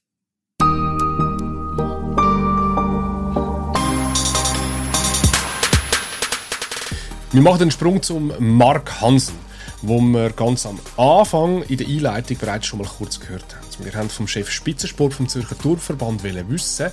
Wir 7.33 7.43
machen 7.43 7.59
den 7.59 7.71
Sprung 7.73 8.01
zum 8.01 8.33
Mark 8.39 9.01
Hansen 9.01 9.50
wo 9.83 10.01
wir 10.01 10.31
ganz 10.31 10.67
am 10.67 10.79
Anfang 10.97 11.63
in 11.63 11.79
der 11.79 11.87
Einleitung 11.87 12.37
bereits 12.39 12.67
schon 12.67 12.81
mal 12.81 12.89
kurz 12.89 13.19
gehört 13.19 13.55
haben. 13.55 13.85
Wir 13.85 13.95
haben 13.95 14.11
vom 14.11 14.29
Chef 14.29 14.51
Spitzensport 14.51 15.15
vom 15.15 15.29
Zürcher 15.29 15.57
Tourverband 15.57 16.23
wissen, 16.23 16.91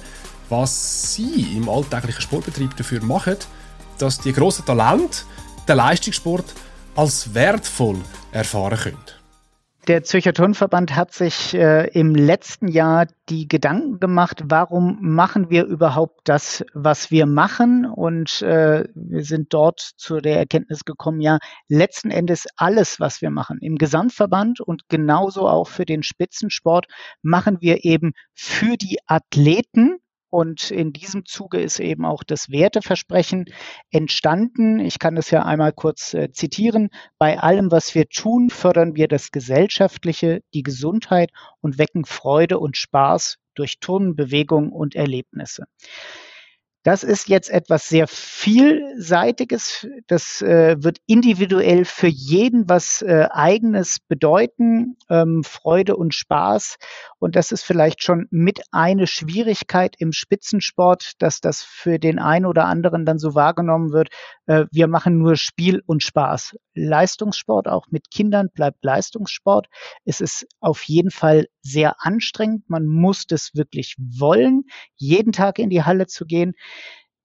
was 0.50 1.13
sie 1.13 1.58
im 1.58 1.67
alltäglichen 1.67 2.22
Sportbetrieb 2.22 2.75
dafür 2.77 3.03
machen, 3.03 3.36
dass 3.98 4.20
die 4.20 4.32
grossen 4.32 4.65
Talente 4.65 5.20
den 5.67 5.77
Leistungssport 5.77 6.46
als 6.96 7.34
wertvoll 7.34 7.98
erfahren 8.32 8.77
können. 8.77 9.16
Der 9.88 10.03
Zürcher 10.03 10.34
Turnverband 10.34 10.98
hat 10.98 11.13
sich 11.13 11.53
äh, 11.53 11.88
im 11.98 12.13
letzten 12.13 12.67
Jahr 12.67 13.08
die 13.29 13.48
Gedanken 13.48 14.01
gemacht, 14.01 14.44
warum 14.44 14.98
machen 15.00 15.50
wir 15.50 15.63
überhaupt 15.63 16.27
das, 16.27 16.65
was 16.74 17.10
wir 17.10 17.25
machen? 17.25 17.86
Und 17.86 18.41
äh, 18.41 18.84
wir 18.96 19.24
sind 19.24 19.53
dort 19.53 19.79
zu 19.79 20.20
der 20.20 20.39
Erkenntnis 20.39 20.84
gekommen, 20.84 21.22
ja, 21.22 21.38
letzten 21.70 22.12
Endes 22.12 22.48
alles, 22.58 23.00
was 23.00 23.22
wir 23.22 23.29
machen 23.29 23.60
im 23.62 23.77
Gesamtverband 23.77 24.60
und 24.60 24.89
genauso 24.89 25.48
auch 25.48 25.70
für 25.70 25.86
den 25.86 26.03
Spitzensport, 26.03 26.88
machen 27.22 27.62
wir 27.62 27.86
eben 27.86 28.12
für 28.34 28.75
die 28.75 28.98
Athleten 29.08 30.00
und 30.38 30.70
in 30.70 30.94
diesem 30.94 31.25
Zuge 31.25 31.60
ist 31.60 31.79
eben 31.79 32.06
auch 32.06 32.24
das 32.24 32.51
Werteversprechen 32.51 33.46
entstanden. 33.89 34.79
Ich 34.79 35.00
kann 35.00 35.15
das 35.15 35.32
ja 35.32 35.44
einmal 35.44 35.72
kurz 35.74 36.13
äh, 36.13 36.32
zitieren. 36.32 36.91
Bei 37.17 37.39
allem, 37.39 37.72
was 37.72 37.96
wir 37.96 38.08
tun, 38.08 38.51
fördern 38.51 38.96
wir 38.96 39.08
das 39.08 39.32
Gesellschaftliche, 39.32 40.44
die 40.53 40.62
Gesundheit 40.62 41.32
und 41.60 41.79
wecken 41.79 42.06
Freude 42.06 42.60
und 42.60 42.77
Spaß 42.77 43.38
durch 43.56 43.79
Turnen, 43.79 44.15
Bewegung 44.15 44.72
und 44.72 44.94
Erlebnisse. 44.94 45.63
Das 46.88 47.03
ist 47.03 47.27
jetzt 47.27 47.50
etwas 47.50 47.89
sehr 47.89 48.08
Vielseitiges. 48.08 49.86
Das 50.08 50.41
äh, 50.41 50.77
wird 50.79 51.00
individuell 51.06 51.84
für 51.84 52.08
jeden 52.08 52.70
was 52.70 53.01
äh, 53.01 53.27
Eigenes 53.29 54.00
bedeuten, 54.00 54.96
ähm, 55.10 55.44
Freude 55.44 55.98
und 55.98 56.13
Spaß. 56.13 56.77
Und 57.19 57.36
das 57.36 57.51
ist 57.51 57.63
vielleicht 57.63 58.03
schon 58.03 58.27
mit 58.29 58.62
eine 58.71 59.07
Schwierigkeit 59.07 59.95
im 59.97 60.12
Spitzensport, 60.12 61.13
dass 61.19 61.41
das 61.41 61.63
für 61.63 62.00
den 62.00 62.19
einen 62.19 62.45
oder 62.45 62.65
anderen 62.65 63.05
dann 63.05 63.19
so 63.19 63.33
wahrgenommen 63.33 63.91
wird. 63.91 64.09
Äh, 64.45 64.65
wir 64.71 64.88
machen 64.88 65.17
nur 65.17 65.36
Spiel 65.36 65.81
und 65.86 66.03
Spaß. 66.03 66.55
Leistungssport, 66.75 67.67
auch 67.67 67.88
mit 67.89 68.12
Kindern, 68.12 68.50
bleibt 68.53 68.83
Leistungssport. 68.83 69.67
Es 70.05 70.21
ist 70.21 70.45
auf 70.59 70.83
jeden 70.83 71.12
Fall 71.12 71.47
sehr 71.62 71.95
anstrengend. 72.00 72.69
Man 72.69 72.86
muss 72.86 73.25
das 73.25 73.51
wirklich 73.55 73.95
wollen, 73.97 74.63
jeden 74.95 75.31
Tag 75.31 75.59
in 75.59 75.69
die 75.69 75.83
Halle 75.83 76.07
zu 76.07 76.25
gehen. 76.25 76.53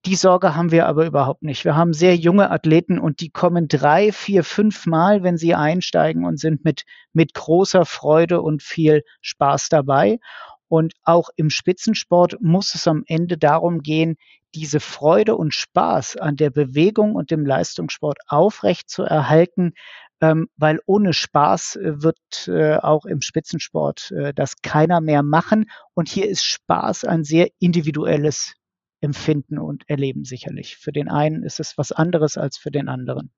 Die 0.04 0.16
Sorge 0.16 0.56
haben 0.56 0.73
wir 0.73 0.87
aber 0.87 1.06
überhaupt 1.06 1.44
nicht. 1.44 1.64
Wir 1.64 1.76
haben 1.76 1.92
sehr 1.92 2.16
junge 2.16 2.50
Athleten 2.50 2.99
und 2.99 3.21
die 3.21 3.30
kommen 3.30 3.68
drei, 3.68 4.11
vier, 4.11 4.42
fünf 4.42 4.85
Mal, 4.87 5.23
wenn 5.23 5.37
sie 5.37 5.54
einsteigen 5.54 6.25
und 6.25 6.40
sind 6.40 6.64
mit, 6.64 6.85
mit 7.12 7.35
großer 7.35 7.87
Freude 7.87 8.42
und 8.42 8.64
viel 8.64 9.04
Spaß 9.21 9.68
dabei. 9.68 10.18
Und 10.66 10.94
auch 11.04 11.28
im 11.37 11.50
Spitzensport 11.50 12.38
muss 12.40 12.75
es 12.75 12.88
am 12.88 13.04
Ende 13.06 13.38
darum 13.38 13.80
gehen, 13.82 14.16
diese 14.56 14.80
Freude 14.80 15.37
und 15.37 15.54
Spaß 15.54 16.16
an 16.16 16.35
der 16.35 16.50
Bewegung 16.50 17.14
und 17.14 17.30
dem 17.30 17.47
Leistungssport 17.47 18.18
aufrecht 18.26 18.90
zu 18.90 19.04
erhalten, 19.04 19.73
ähm, 20.21 20.49
weil 20.56 20.80
ohne 20.87 21.12
Spaß 21.12 21.76
äh, 21.76 22.02
wird 22.02 22.49
äh, 22.49 22.76
auch 22.76 23.04
im 23.04 23.21
Spitzensport 23.21 24.11
äh, 24.11 24.35
das 24.35 24.62
keiner 24.62 25.00
mehr 25.00 25.23
machen. 25.23 25.71
Und 25.94 26.09
hier 26.09 26.28
ist 26.28 26.44
Spaß 26.44 27.04
ein 27.04 27.23
sehr 27.23 27.49
individuelles 27.61 28.54
Empfinden 29.02 29.59
und 29.59 29.82
Erleben 29.88 30.25
sicherlich. 30.25 30.76
Für 30.76 30.92
den 30.92 31.09
einen 31.09 31.42
ist 31.42 31.61
es 31.61 31.76
was 31.76 31.92
anderes 31.92 32.37
als 32.37 32.56
für 32.56 32.71
den 32.71 32.88
anderen. 32.88 33.30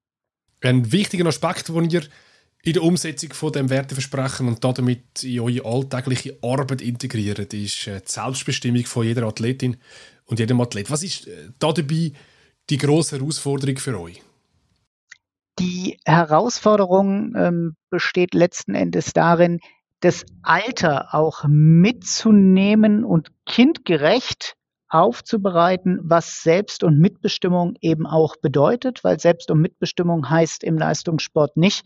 Ein 0.63 0.93
wichtiger 0.93 1.27
Aspekt, 1.27 1.69
den 1.69 1.91
ihr 1.91 2.03
in 2.63 2.73
der 2.73 2.83
Umsetzung 2.83 3.33
von 3.33 3.53
dem 3.53 3.69
Werteversprechen 3.69 4.49
und 4.49 4.65
damit 4.65 5.23
in 5.23 5.41
eure 5.41 5.65
alltägliche 5.67 6.39
Arbeit 6.43 6.81
integriert, 6.81 7.39
ist 7.39 7.53
die 7.87 8.01
Selbstbestimmung 8.05 8.85
von 8.87 9.05
jeder 9.05 9.25
Athletin 9.25 9.77
und 10.25 10.39
jedem 10.39 10.61
Athlet. 10.61 10.91
Was 10.91 11.03
ist 11.03 11.27
äh, 11.27 11.51
da 11.59 11.73
dabei 11.73 12.13
die 12.71 12.79
große 12.79 13.19
Herausforderung 13.19 13.77
für 13.77 14.01
euch? 14.01 14.23
Die 15.59 15.99
Herausforderung 16.05 17.35
ähm, 17.37 17.77
besteht 17.91 18.35
letzten 18.35 18.75
Endes 18.75 19.13
darin, 19.13 19.61
das 20.01 20.25
Alter 20.43 21.15
auch 21.15 21.45
mitzunehmen 21.47 23.05
und 23.05 23.31
kindgerecht 23.47 24.57
aufzubereiten, 24.95 25.99
was 26.05 26.45
Selbst- 26.45 26.85
und 26.85 27.01
Mitbestimmung 27.01 27.75
eben 27.81 28.07
auch 28.07 28.37
bedeutet, 28.37 29.03
weil 29.03 29.19
Selbst- 29.19 29.51
und 29.51 29.61
Mitbestimmung 29.61 30.31
heißt 30.31 30.63
im 30.63 30.79
Leistungssport 30.79 31.57
nicht, 31.57 31.85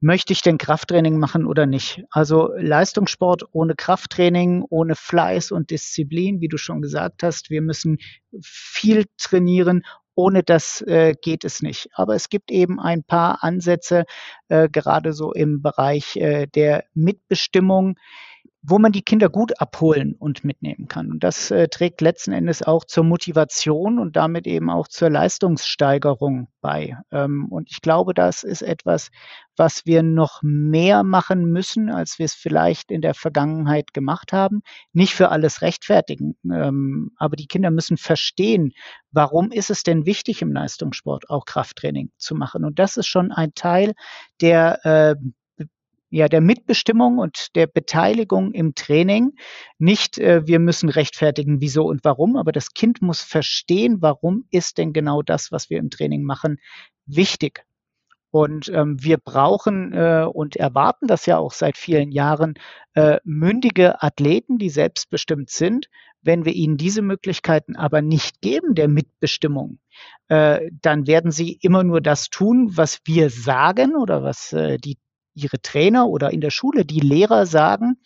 möchte 0.00 0.34
ich 0.34 0.42
denn 0.42 0.58
Krafttraining 0.58 1.18
machen 1.18 1.46
oder 1.46 1.64
nicht. 1.64 2.04
Also 2.10 2.50
Leistungssport 2.58 3.44
ohne 3.52 3.74
Krafttraining, 3.74 4.62
ohne 4.68 4.94
Fleiß 4.94 5.52
und 5.52 5.70
Disziplin, 5.70 6.42
wie 6.42 6.48
du 6.48 6.58
schon 6.58 6.82
gesagt 6.82 7.22
hast, 7.22 7.48
wir 7.48 7.62
müssen 7.62 7.96
viel 8.42 9.06
trainieren. 9.16 9.82
Ohne 10.14 10.42
das 10.42 10.82
äh, 10.82 11.14
geht 11.22 11.44
es 11.44 11.62
nicht. 11.62 11.88
Aber 11.94 12.14
es 12.14 12.28
gibt 12.28 12.50
eben 12.50 12.78
ein 12.78 13.04
paar 13.04 13.42
Ansätze, 13.42 14.04
äh, 14.48 14.68
gerade 14.68 15.14
so 15.14 15.32
im 15.32 15.62
Bereich 15.62 16.16
äh, 16.16 16.46
der 16.46 16.84
Mitbestimmung, 16.92 17.96
wo 18.62 18.78
man 18.78 18.92
die 18.92 19.02
Kinder 19.02 19.30
gut 19.30 19.58
abholen 19.60 20.14
und 20.18 20.44
mitnehmen 20.44 20.86
kann. 20.86 21.10
Und 21.10 21.24
das 21.24 21.50
äh, 21.50 21.68
trägt 21.68 22.02
letzten 22.02 22.32
Endes 22.32 22.62
auch 22.62 22.84
zur 22.84 23.04
Motivation 23.04 23.98
und 23.98 24.16
damit 24.16 24.46
eben 24.46 24.68
auch 24.68 24.86
zur 24.86 25.08
Leistungssteigerung 25.08 26.48
bei. 26.60 26.98
Ähm, 27.10 27.46
und 27.48 27.70
ich 27.70 27.80
glaube, 27.80 28.12
das 28.12 28.42
ist 28.42 28.60
etwas, 28.60 29.10
was 29.56 29.86
wir 29.86 30.02
noch 30.02 30.40
mehr 30.42 31.04
machen 31.04 31.46
müssen, 31.46 31.90
als 31.90 32.18
wir 32.18 32.26
es 32.26 32.34
vielleicht 32.34 32.90
in 32.90 33.00
der 33.00 33.14
Vergangenheit 33.14 33.94
gemacht 33.94 34.32
haben. 34.32 34.62
Nicht 34.92 35.14
für 35.14 35.30
alles 35.30 35.62
rechtfertigen, 35.62 36.36
ähm, 36.44 37.12
aber 37.16 37.36
die 37.36 37.46
Kinder 37.46 37.70
müssen 37.70 37.96
verstehen, 37.96 38.72
warum 39.10 39.52
ist 39.52 39.70
es 39.70 39.84
denn 39.84 40.04
wichtig 40.04 40.42
im 40.42 40.52
Leistungssport 40.52 41.30
auch 41.30 41.46
Krafttraining 41.46 42.10
zu 42.18 42.34
machen. 42.34 42.66
Und 42.66 42.78
das 42.78 42.98
ist 42.98 43.06
schon 43.06 43.32
ein 43.32 43.54
Teil 43.54 43.94
der 44.40 44.84
äh, 44.84 45.16
ja, 46.10 46.28
der 46.28 46.40
Mitbestimmung 46.40 47.18
und 47.18 47.54
der 47.54 47.66
Beteiligung 47.66 48.52
im 48.52 48.74
Training. 48.74 49.32
Nicht, 49.78 50.18
äh, 50.18 50.46
wir 50.46 50.58
müssen 50.58 50.88
rechtfertigen, 50.88 51.60
wieso 51.60 51.86
und 51.86 52.04
warum, 52.04 52.36
aber 52.36 52.52
das 52.52 52.74
Kind 52.74 53.00
muss 53.00 53.22
verstehen, 53.22 53.98
warum 54.00 54.44
ist 54.50 54.78
denn 54.78 54.92
genau 54.92 55.22
das, 55.22 55.52
was 55.52 55.70
wir 55.70 55.78
im 55.78 55.90
Training 55.90 56.24
machen, 56.24 56.58
wichtig. 57.06 57.64
Und 58.32 58.68
ähm, 58.68 59.02
wir 59.02 59.18
brauchen 59.18 59.92
äh, 59.92 60.24
und 60.24 60.54
erwarten 60.54 61.08
das 61.08 61.26
ja 61.26 61.38
auch 61.38 61.52
seit 61.52 61.76
vielen 61.76 62.12
Jahren 62.12 62.54
äh, 62.94 63.18
mündige 63.24 64.02
Athleten, 64.02 64.58
die 64.58 64.70
selbstbestimmt 64.70 65.50
sind. 65.50 65.88
Wenn 66.22 66.44
wir 66.44 66.52
ihnen 66.52 66.76
diese 66.76 67.02
Möglichkeiten 67.02 67.76
aber 67.76 68.02
nicht 68.02 68.40
geben 68.40 68.74
der 68.74 68.88
Mitbestimmung, 68.88 69.80
äh, 70.28 70.70
dann 70.80 71.08
werden 71.08 71.32
sie 71.32 71.58
immer 71.60 71.82
nur 71.82 72.00
das 72.00 72.28
tun, 72.28 72.70
was 72.76 73.00
wir 73.04 73.30
sagen 73.30 73.96
oder 73.96 74.22
was 74.22 74.52
äh, 74.52 74.76
die 74.76 74.98
ihre 75.42 75.60
Trainer 75.60 76.06
oder 76.08 76.30
in 76.30 76.40
der 76.40 76.50
Schule 76.50 76.84
die 76.84 77.00
Lehrer 77.00 77.46
sagen 77.46 77.96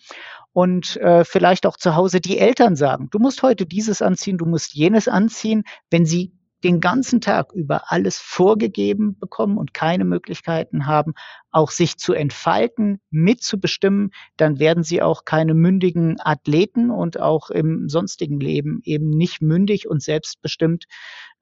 und 0.53 0.97
äh, 0.99 1.25
vielleicht 1.25 1.67
auch 1.67 1.77
zu 1.77 1.97
Hause 1.97 2.21
die 2.21 2.39
Eltern 2.39 2.77
sagen, 2.77 3.09
du 3.11 3.19
musst 3.19 3.43
heute 3.43 3.67
dieses 3.67 4.01
anziehen, 4.01 4.39
du 4.39 4.47
musst 4.47 4.75
jenes 4.75 5.09
anziehen, 5.09 5.65
wenn 5.91 6.07
sie 6.07 6.33
den 6.65 6.81
ganzen 6.81 7.21
Tag 7.21 7.53
über 7.53 7.93
alles 7.93 8.19
vorgegeben 8.19 9.19
bekommen 9.19 9.59
und 9.59 9.75
keine 9.75 10.05
Möglichkeiten 10.05 10.87
haben, 10.87 11.13
auch 11.51 11.71
sich 11.71 11.99
zu 11.99 12.15
entfalten, 12.15 13.01
mitzubestimmen, 13.11 14.13
dann 14.39 14.59
werden 14.59 14.83
sie 14.83 15.03
auch 15.03 15.27
keine 15.27 15.53
mündigen 15.53 16.17
Athleten 16.21 16.91
und 16.91 17.21
auch 17.21 17.51
im 17.51 17.89
sonstigen 17.89 18.41
Leben 18.41 18.81
eben 18.85 19.11
nicht 19.11 19.43
mündig 19.43 19.89
und 19.89 20.03
selbstbestimmt 20.03 20.87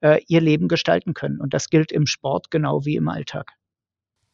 äh, 0.01 0.19
ihr 0.27 0.41
Leben 0.41 0.67
gestalten 0.67 1.13
können. 1.13 1.39
Und 1.39 1.53
das 1.53 1.69
gilt 1.69 1.93
im 1.93 2.05
Sport 2.05 2.51
genau 2.51 2.83
wie 2.83 2.97
im 2.97 3.07
Alltag. 3.07 3.53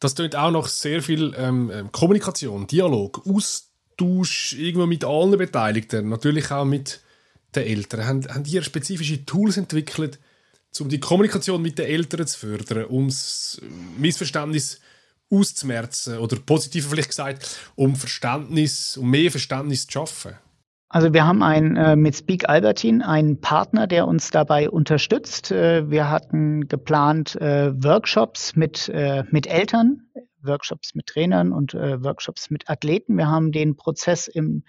Das 0.00 0.14
klingt 0.14 0.34
auch 0.34 0.50
noch 0.50 0.66
sehr 0.66 1.02
viel 1.02 1.34
ähm, 1.36 1.70
ähm, 1.72 1.92
Kommunikation, 1.92 2.66
Dialog, 2.66 3.22
Austausch 3.26 4.54
irgendwo 4.54 4.86
mit 4.86 5.04
allen 5.04 5.36
Beteiligten, 5.36 6.08
natürlich 6.08 6.50
auch 6.50 6.64
mit 6.64 7.00
den 7.54 7.66
Eltern. 7.66 8.06
Haben, 8.06 8.28
haben 8.28 8.44
die 8.44 8.62
spezifische 8.62 9.24
Tools 9.26 9.58
entwickelt, 9.58 10.18
um 10.78 10.88
die 10.88 11.00
Kommunikation 11.00 11.60
mit 11.60 11.78
den 11.78 11.86
Eltern 11.86 12.26
zu 12.26 12.38
fördern, 12.38 12.86
um 12.86 13.08
das 13.08 13.60
Missverständnis 13.98 14.80
auszumerzen 15.30 16.18
oder 16.18 16.36
positiver 16.36 16.88
vielleicht 16.88 17.10
gesagt, 17.10 17.46
um 17.76 17.94
Verständnis, 17.94 18.96
um 18.96 19.10
mehr 19.10 19.30
Verständnis 19.30 19.86
zu 19.86 19.92
schaffen? 19.92 20.34
Also 20.92 21.14
wir 21.14 21.24
haben 21.24 21.44
ein, 21.44 21.76
äh, 21.76 21.94
mit 21.94 22.16
Speak 22.16 22.48
Albertin 22.48 23.00
einen 23.00 23.40
Partner, 23.40 23.86
der 23.86 24.08
uns 24.08 24.30
dabei 24.30 24.68
unterstützt. 24.68 25.52
Äh, 25.52 25.88
wir 25.88 26.10
hatten 26.10 26.66
geplant 26.66 27.36
äh, 27.36 27.72
Workshops 27.80 28.56
mit, 28.56 28.88
äh, 28.88 29.22
mit 29.30 29.46
Eltern, 29.46 30.02
Workshops 30.42 30.96
mit 30.96 31.06
Trainern 31.06 31.52
und 31.52 31.74
äh, 31.74 32.02
Workshops 32.02 32.50
mit 32.50 32.68
Athleten. 32.68 33.16
Wir 33.16 33.28
haben 33.28 33.52
den 33.52 33.76
Prozess 33.76 34.26
im 34.26 34.64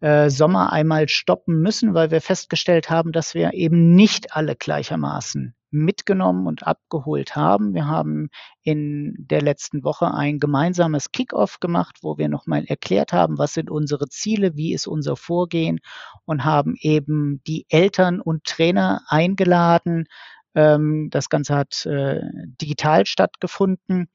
äh, 0.00 0.30
Sommer 0.30 0.72
einmal 0.72 1.06
stoppen 1.06 1.60
müssen, 1.60 1.92
weil 1.92 2.10
wir 2.10 2.22
festgestellt 2.22 2.88
haben, 2.88 3.12
dass 3.12 3.34
wir 3.34 3.52
eben 3.52 3.94
nicht 3.94 4.34
alle 4.34 4.56
gleichermaßen 4.56 5.54
mitgenommen 5.70 6.46
und 6.46 6.66
abgeholt 6.66 7.36
haben. 7.36 7.74
Wir 7.74 7.86
haben 7.86 8.30
in 8.62 9.14
der 9.18 9.42
letzten 9.42 9.84
Woche 9.84 10.12
ein 10.12 10.38
gemeinsames 10.38 11.12
Kickoff 11.12 11.60
gemacht, 11.60 11.98
wo 12.02 12.18
wir 12.18 12.28
nochmal 12.28 12.64
erklärt 12.64 13.12
haben, 13.12 13.38
was 13.38 13.54
sind 13.54 13.70
unsere 13.70 14.08
Ziele, 14.08 14.56
wie 14.56 14.72
ist 14.72 14.86
unser 14.86 15.16
Vorgehen 15.16 15.80
und 16.24 16.44
haben 16.44 16.74
eben 16.80 17.42
die 17.46 17.66
Eltern 17.68 18.20
und 18.20 18.44
Trainer 18.44 19.02
eingeladen. 19.08 20.06
Ähm, 20.54 21.08
das 21.10 21.28
Ganze 21.28 21.54
hat 21.56 21.86
äh, 21.86 22.20
digital 22.60 23.06
stattgefunden, 23.06 24.08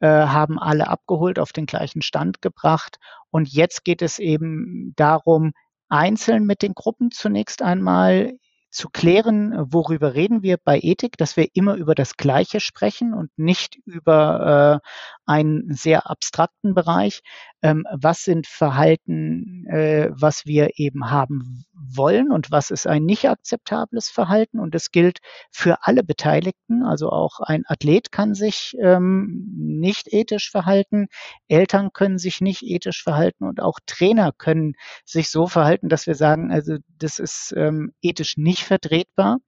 äh, 0.00 0.08
haben 0.08 0.58
alle 0.58 0.88
abgeholt, 0.88 1.38
auf 1.38 1.52
den 1.52 1.66
gleichen 1.66 2.02
Stand 2.02 2.42
gebracht. 2.42 2.98
Und 3.30 3.48
jetzt 3.48 3.84
geht 3.84 4.02
es 4.02 4.18
eben 4.18 4.94
darum, 4.96 5.52
einzeln 5.88 6.44
mit 6.44 6.62
den 6.62 6.74
Gruppen 6.74 7.10
zunächst 7.10 7.62
einmal 7.62 8.38
zu 8.70 8.88
klären, 8.90 9.54
worüber 9.72 10.14
reden 10.14 10.42
wir 10.42 10.58
bei 10.62 10.78
Ethik, 10.80 11.16
dass 11.16 11.36
wir 11.36 11.48
immer 11.54 11.74
über 11.74 11.94
das 11.94 12.16
Gleiche 12.16 12.60
sprechen 12.60 13.14
und 13.14 13.30
nicht 13.36 13.76
über 13.84 14.82
äh, 14.84 14.88
einen 15.26 15.72
sehr 15.74 16.10
abstrakten 16.10 16.74
Bereich. 16.74 17.22
Ähm, 17.62 17.84
was 17.92 18.22
sind 18.22 18.46
Verhalten, 18.46 19.66
äh, 19.66 20.10
was 20.10 20.46
wir 20.46 20.70
eben 20.76 21.10
haben 21.10 21.64
wollen 21.74 22.30
und 22.30 22.50
was 22.52 22.70
ist 22.70 22.86
ein 22.86 23.04
nicht 23.04 23.28
akzeptables 23.28 24.08
Verhalten? 24.08 24.60
Und 24.60 24.74
es 24.74 24.92
gilt 24.92 25.18
für 25.50 25.78
alle 25.82 26.04
Beteiligten. 26.04 26.84
Also 26.84 27.10
auch 27.10 27.40
ein 27.40 27.64
Athlet 27.66 28.12
kann 28.12 28.34
sich 28.34 28.76
ähm, 28.80 29.44
nicht 29.56 30.12
ethisch 30.12 30.50
verhalten, 30.50 31.08
Eltern 31.48 31.92
können 31.92 32.18
sich 32.18 32.40
nicht 32.40 32.62
ethisch 32.62 33.02
verhalten 33.02 33.44
und 33.44 33.60
auch 33.60 33.80
Trainer 33.86 34.32
können 34.32 34.74
sich 35.04 35.30
so 35.30 35.46
verhalten, 35.48 35.88
dass 35.88 36.06
wir 36.06 36.14
sagen, 36.14 36.52
also 36.52 36.76
das 36.98 37.18
ist 37.18 37.52
ähm, 37.56 37.92
ethisch 38.02 38.36
nicht 38.36 38.62
vertretbar. 38.62 39.38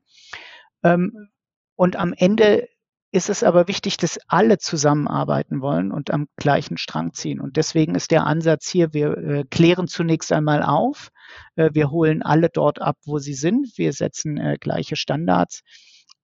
Ähm, 0.82 1.30
und 1.76 1.96
am 1.96 2.12
Ende 2.12 2.68
ist 3.12 3.28
es 3.28 3.42
aber 3.42 3.66
wichtig, 3.66 3.96
dass 3.96 4.18
alle 4.28 4.58
zusammenarbeiten 4.58 5.60
wollen 5.60 5.90
und 5.90 6.12
am 6.12 6.26
gleichen 6.36 6.76
Strang 6.76 7.12
ziehen. 7.12 7.40
Und 7.40 7.56
deswegen 7.56 7.94
ist 7.94 8.10
der 8.12 8.24
Ansatz 8.24 8.68
hier, 8.68 8.92
wir 8.92 9.16
äh, 9.16 9.44
klären 9.50 9.88
zunächst 9.88 10.32
einmal 10.32 10.62
auf, 10.62 11.10
äh, 11.56 11.70
wir 11.72 11.90
holen 11.90 12.22
alle 12.22 12.48
dort 12.52 12.80
ab, 12.80 12.96
wo 13.04 13.18
sie 13.18 13.34
sind, 13.34 13.66
wir 13.76 13.92
setzen 13.92 14.36
äh, 14.36 14.56
gleiche 14.60 14.96
Standards. 14.96 15.62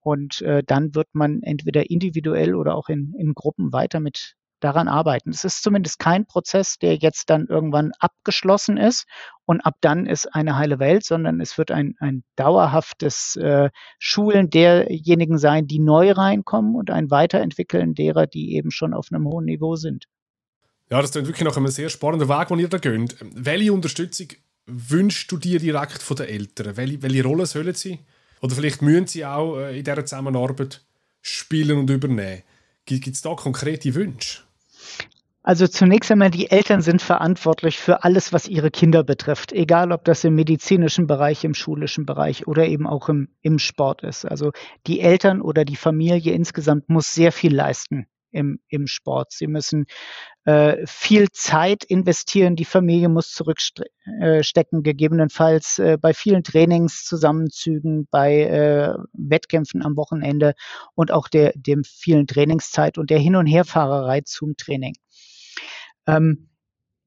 Und 0.00 0.40
äh, 0.42 0.62
dann 0.64 0.94
wird 0.94 1.08
man 1.12 1.42
entweder 1.42 1.90
individuell 1.90 2.54
oder 2.54 2.76
auch 2.76 2.88
in, 2.88 3.12
in 3.18 3.34
Gruppen 3.34 3.72
weiter 3.72 3.98
mit 3.98 4.36
daran 4.66 4.88
arbeiten. 4.88 5.30
Es 5.30 5.44
ist 5.44 5.62
zumindest 5.62 6.00
kein 6.00 6.26
Prozess, 6.26 6.76
der 6.78 6.96
jetzt 6.96 7.30
dann 7.30 7.46
irgendwann 7.46 7.92
abgeschlossen 8.00 8.76
ist 8.76 9.06
und 9.44 9.60
ab 9.60 9.76
dann 9.80 10.06
ist 10.06 10.34
eine 10.34 10.56
heile 10.56 10.80
Welt, 10.80 11.04
sondern 11.04 11.40
es 11.40 11.56
wird 11.56 11.70
ein, 11.70 11.94
ein 12.00 12.24
dauerhaftes 12.34 13.36
äh, 13.36 13.70
Schulen 14.00 14.50
derjenigen 14.50 15.38
sein, 15.38 15.68
die 15.68 15.78
neu 15.78 16.10
reinkommen 16.10 16.74
und 16.74 16.90
ein 16.90 17.12
Weiterentwickeln 17.12 17.94
derer, 17.94 18.26
die 18.26 18.56
eben 18.56 18.72
schon 18.72 18.92
auf 18.92 19.06
einem 19.12 19.24
hohen 19.26 19.44
Niveau 19.44 19.76
sind. 19.76 20.06
Ja, 20.90 21.00
das 21.00 21.14
ist 21.14 21.26
wirklich 21.26 21.44
noch 21.44 21.56
ein 21.56 21.66
sehr 21.68 21.88
spannender 21.88 22.28
Weg, 22.28 22.48
den 22.48 22.58
ihr 22.58 22.68
da 22.68 22.78
geht. 22.78 23.16
Welche 23.20 23.72
Unterstützung 23.72 24.28
wünschst 24.66 25.30
du 25.30 25.36
dir 25.36 25.60
direkt 25.60 26.02
von 26.02 26.16
den 26.16 26.26
Eltern? 26.26 26.76
Welche, 26.76 27.02
welche 27.02 27.24
Rolle 27.24 27.46
sollen 27.46 27.74
sie? 27.74 28.00
Oder 28.40 28.56
vielleicht 28.56 28.82
müssen 28.82 29.06
sie 29.06 29.24
auch 29.24 29.58
äh, 29.58 29.78
in 29.78 29.84
dieser 29.84 30.04
Zusammenarbeit 30.04 30.82
spielen 31.22 31.78
und 31.78 31.90
übernehmen? 31.90 32.42
Gibt 32.84 33.06
es 33.08 33.22
da 33.22 33.34
konkrete 33.34 33.94
Wünsche? 33.94 34.45
Also 35.46 35.68
zunächst 35.68 36.10
einmal, 36.10 36.32
die 36.32 36.50
Eltern 36.50 36.80
sind 36.82 37.00
verantwortlich 37.00 37.78
für 37.78 38.02
alles, 38.02 38.32
was 38.32 38.48
ihre 38.48 38.72
Kinder 38.72 39.04
betrifft, 39.04 39.52
egal 39.52 39.92
ob 39.92 40.04
das 40.04 40.24
im 40.24 40.34
medizinischen 40.34 41.06
Bereich, 41.06 41.44
im 41.44 41.54
schulischen 41.54 42.04
Bereich 42.04 42.48
oder 42.48 42.66
eben 42.66 42.84
auch 42.84 43.08
im, 43.08 43.28
im 43.42 43.60
Sport 43.60 44.02
ist. 44.02 44.24
Also 44.24 44.50
die 44.88 44.98
Eltern 44.98 45.40
oder 45.40 45.64
die 45.64 45.76
Familie 45.76 46.32
insgesamt 46.32 46.88
muss 46.88 47.14
sehr 47.14 47.30
viel 47.30 47.54
leisten 47.54 48.08
im, 48.32 48.58
im 48.66 48.88
Sport. 48.88 49.30
Sie 49.30 49.46
müssen 49.46 49.86
äh, 50.46 50.84
viel 50.84 51.28
Zeit 51.30 51.84
investieren, 51.84 52.56
die 52.56 52.64
Familie 52.64 53.08
muss 53.08 53.30
zurückstecken, 53.30 54.82
gegebenenfalls 54.82 55.78
äh, 55.78 55.96
bei 55.96 56.12
vielen 56.12 56.42
Trainings, 56.42 57.04
Zusammenzügen, 57.04 58.08
bei 58.10 58.42
äh, 58.42 58.94
Wettkämpfen 59.12 59.84
am 59.84 59.96
Wochenende 59.96 60.54
und 60.96 61.12
auch 61.12 61.28
der, 61.28 61.52
dem 61.54 61.84
vielen 61.84 62.26
Trainingszeit 62.26 62.98
und 62.98 63.10
der 63.10 63.20
Hin- 63.20 63.36
und 63.36 63.46
Herfahrerei 63.46 64.22
zum 64.22 64.56
Training. 64.56 64.94
Ähm, 66.06 66.48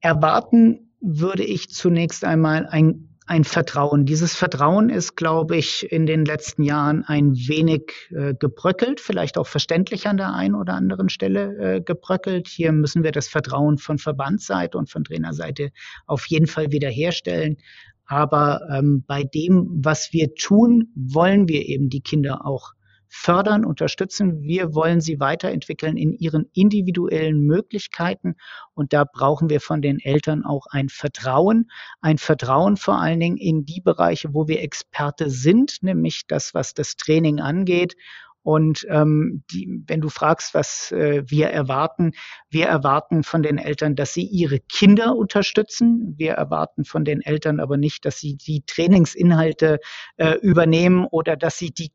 erwarten 0.00 0.92
würde 1.00 1.44
ich 1.44 1.70
zunächst 1.70 2.24
einmal 2.24 2.66
ein, 2.66 3.16
ein 3.26 3.44
Vertrauen. 3.44 4.06
Dieses 4.06 4.34
Vertrauen 4.34 4.90
ist, 4.90 5.16
glaube 5.16 5.56
ich, 5.56 5.90
in 5.90 6.04
den 6.04 6.24
letzten 6.24 6.62
Jahren 6.62 7.04
ein 7.04 7.34
wenig 7.34 7.92
äh, 8.10 8.34
gebröckelt, 8.34 9.00
vielleicht 9.00 9.38
auch 9.38 9.46
verständlich 9.46 10.06
an 10.08 10.16
der 10.16 10.34
einen 10.34 10.54
oder 10.54 10.74
anderen 10.74 11.08
Stelle 11.08 11.76
äh, 11.76 11.80
gebröckelt. 11.80 12.48
Hier 12.48 12.72
müssen 12.72 13.04
wir 13.04 13.12
das 13.12 13.28
Vertrauen 13.28 13.78
von 13.78 13.98
Verbandsseite 13.98 14.76
und 14.76 14.90
von 14.90 15.04
Trainerseite 15.04 15.70
auf 16.06 16.26
jeden 16.26 16.46
Fall 16.46 16.72
wiederherstellen. 16.72 17.56
Aber 18.04 18.62
ähm, 18.72 19.04
bei 19.06 19.22
dem, 19.22 19.68
was 19.84 20.12
wir 20.12 20.34
tun, 20.34 20.88
wollen 20.96 21.48
wir 21.48 21.66
eben 21.66 21.88
die 21.88 22.02
Kinder 22.02 22.44
auch 22.44 22.72
fördern, 23.10 23.64
unterstützen. 23.64 24.40
Wir 24.40 24.74
wollen 24.74 25.00
sie 25.00 25.18
weiterentwickeln 25.20 25.96
in 25.96 26.12
ihren 26.12 26.48
individuellen 26.54 27.40
Möglichkeiten. 27.40 28.36
Und 28.72 28.92
da 28.92 29.04
brauchen 29.04 29.50
wir 29.50 29.60
von 29.60 29.82
den 29.82 29.98
Eltern 29.98 30.44
auch 30.44 30.66
ein 30.70 30.88
Vertrauen. 30.88 31.70
Ein 32.00 32.18
Vertrauen 32.18 32.76
vor 32.76 32.98
allen 32.98 33.20
Dingen 33.20 33.36
in 33.36 33.66
die 33.66 33.80
Bereiche, 33.80 34.32
wo 34.32 34.46
wir 34.46 34.62
Experte 34.62 35.28
sind, 35.28 35.82
nämlich 35.82 36.22
das, 36.28 36.54
was 36.54 36.72
das 36.72 36.96
Training 36.96 37.40
angeht. 37.40 37.96
Und 38.42 38.86
ähm, 38.88 39.44
die, 39.50 39.82
wenn 39.86 40.00
du 40.00 40.08
fragst, 40.08 40.54
was 40.54 40.92
äh, 40.92 41.22
wir 41.26 41.48
erwarten, 41.48 42.12
wir 42.48 42.66
erwarten 42.66 43.22
von 43.22 43.42
den 43.42 43.58
Eltern, 43.58 43.96
dass 43.96 44.14
sie 44.14 44.24
ihre 44.24 44.60
Kinder 44.60 45.14
unterstützen. 45.14 46.14
Wir 46.16 46.32
erwarten 46.32 46.84
von 46.84 47.04
den 47.04 47.20
Eltern 47.20 47.60
aber 47.60 47.76
nicht, 47.76 48.06
dass 48.06 48.18
sie 48.18 48.36
die 48.36 48.62
Trainingsinhalte 48.64 49.78
äh, 50.16 50.36
übernehmen 50.38 51.06
oder 51.10 51.36
dass 51.36 51.58
sie 51.58 51.70
die 51.70 51.90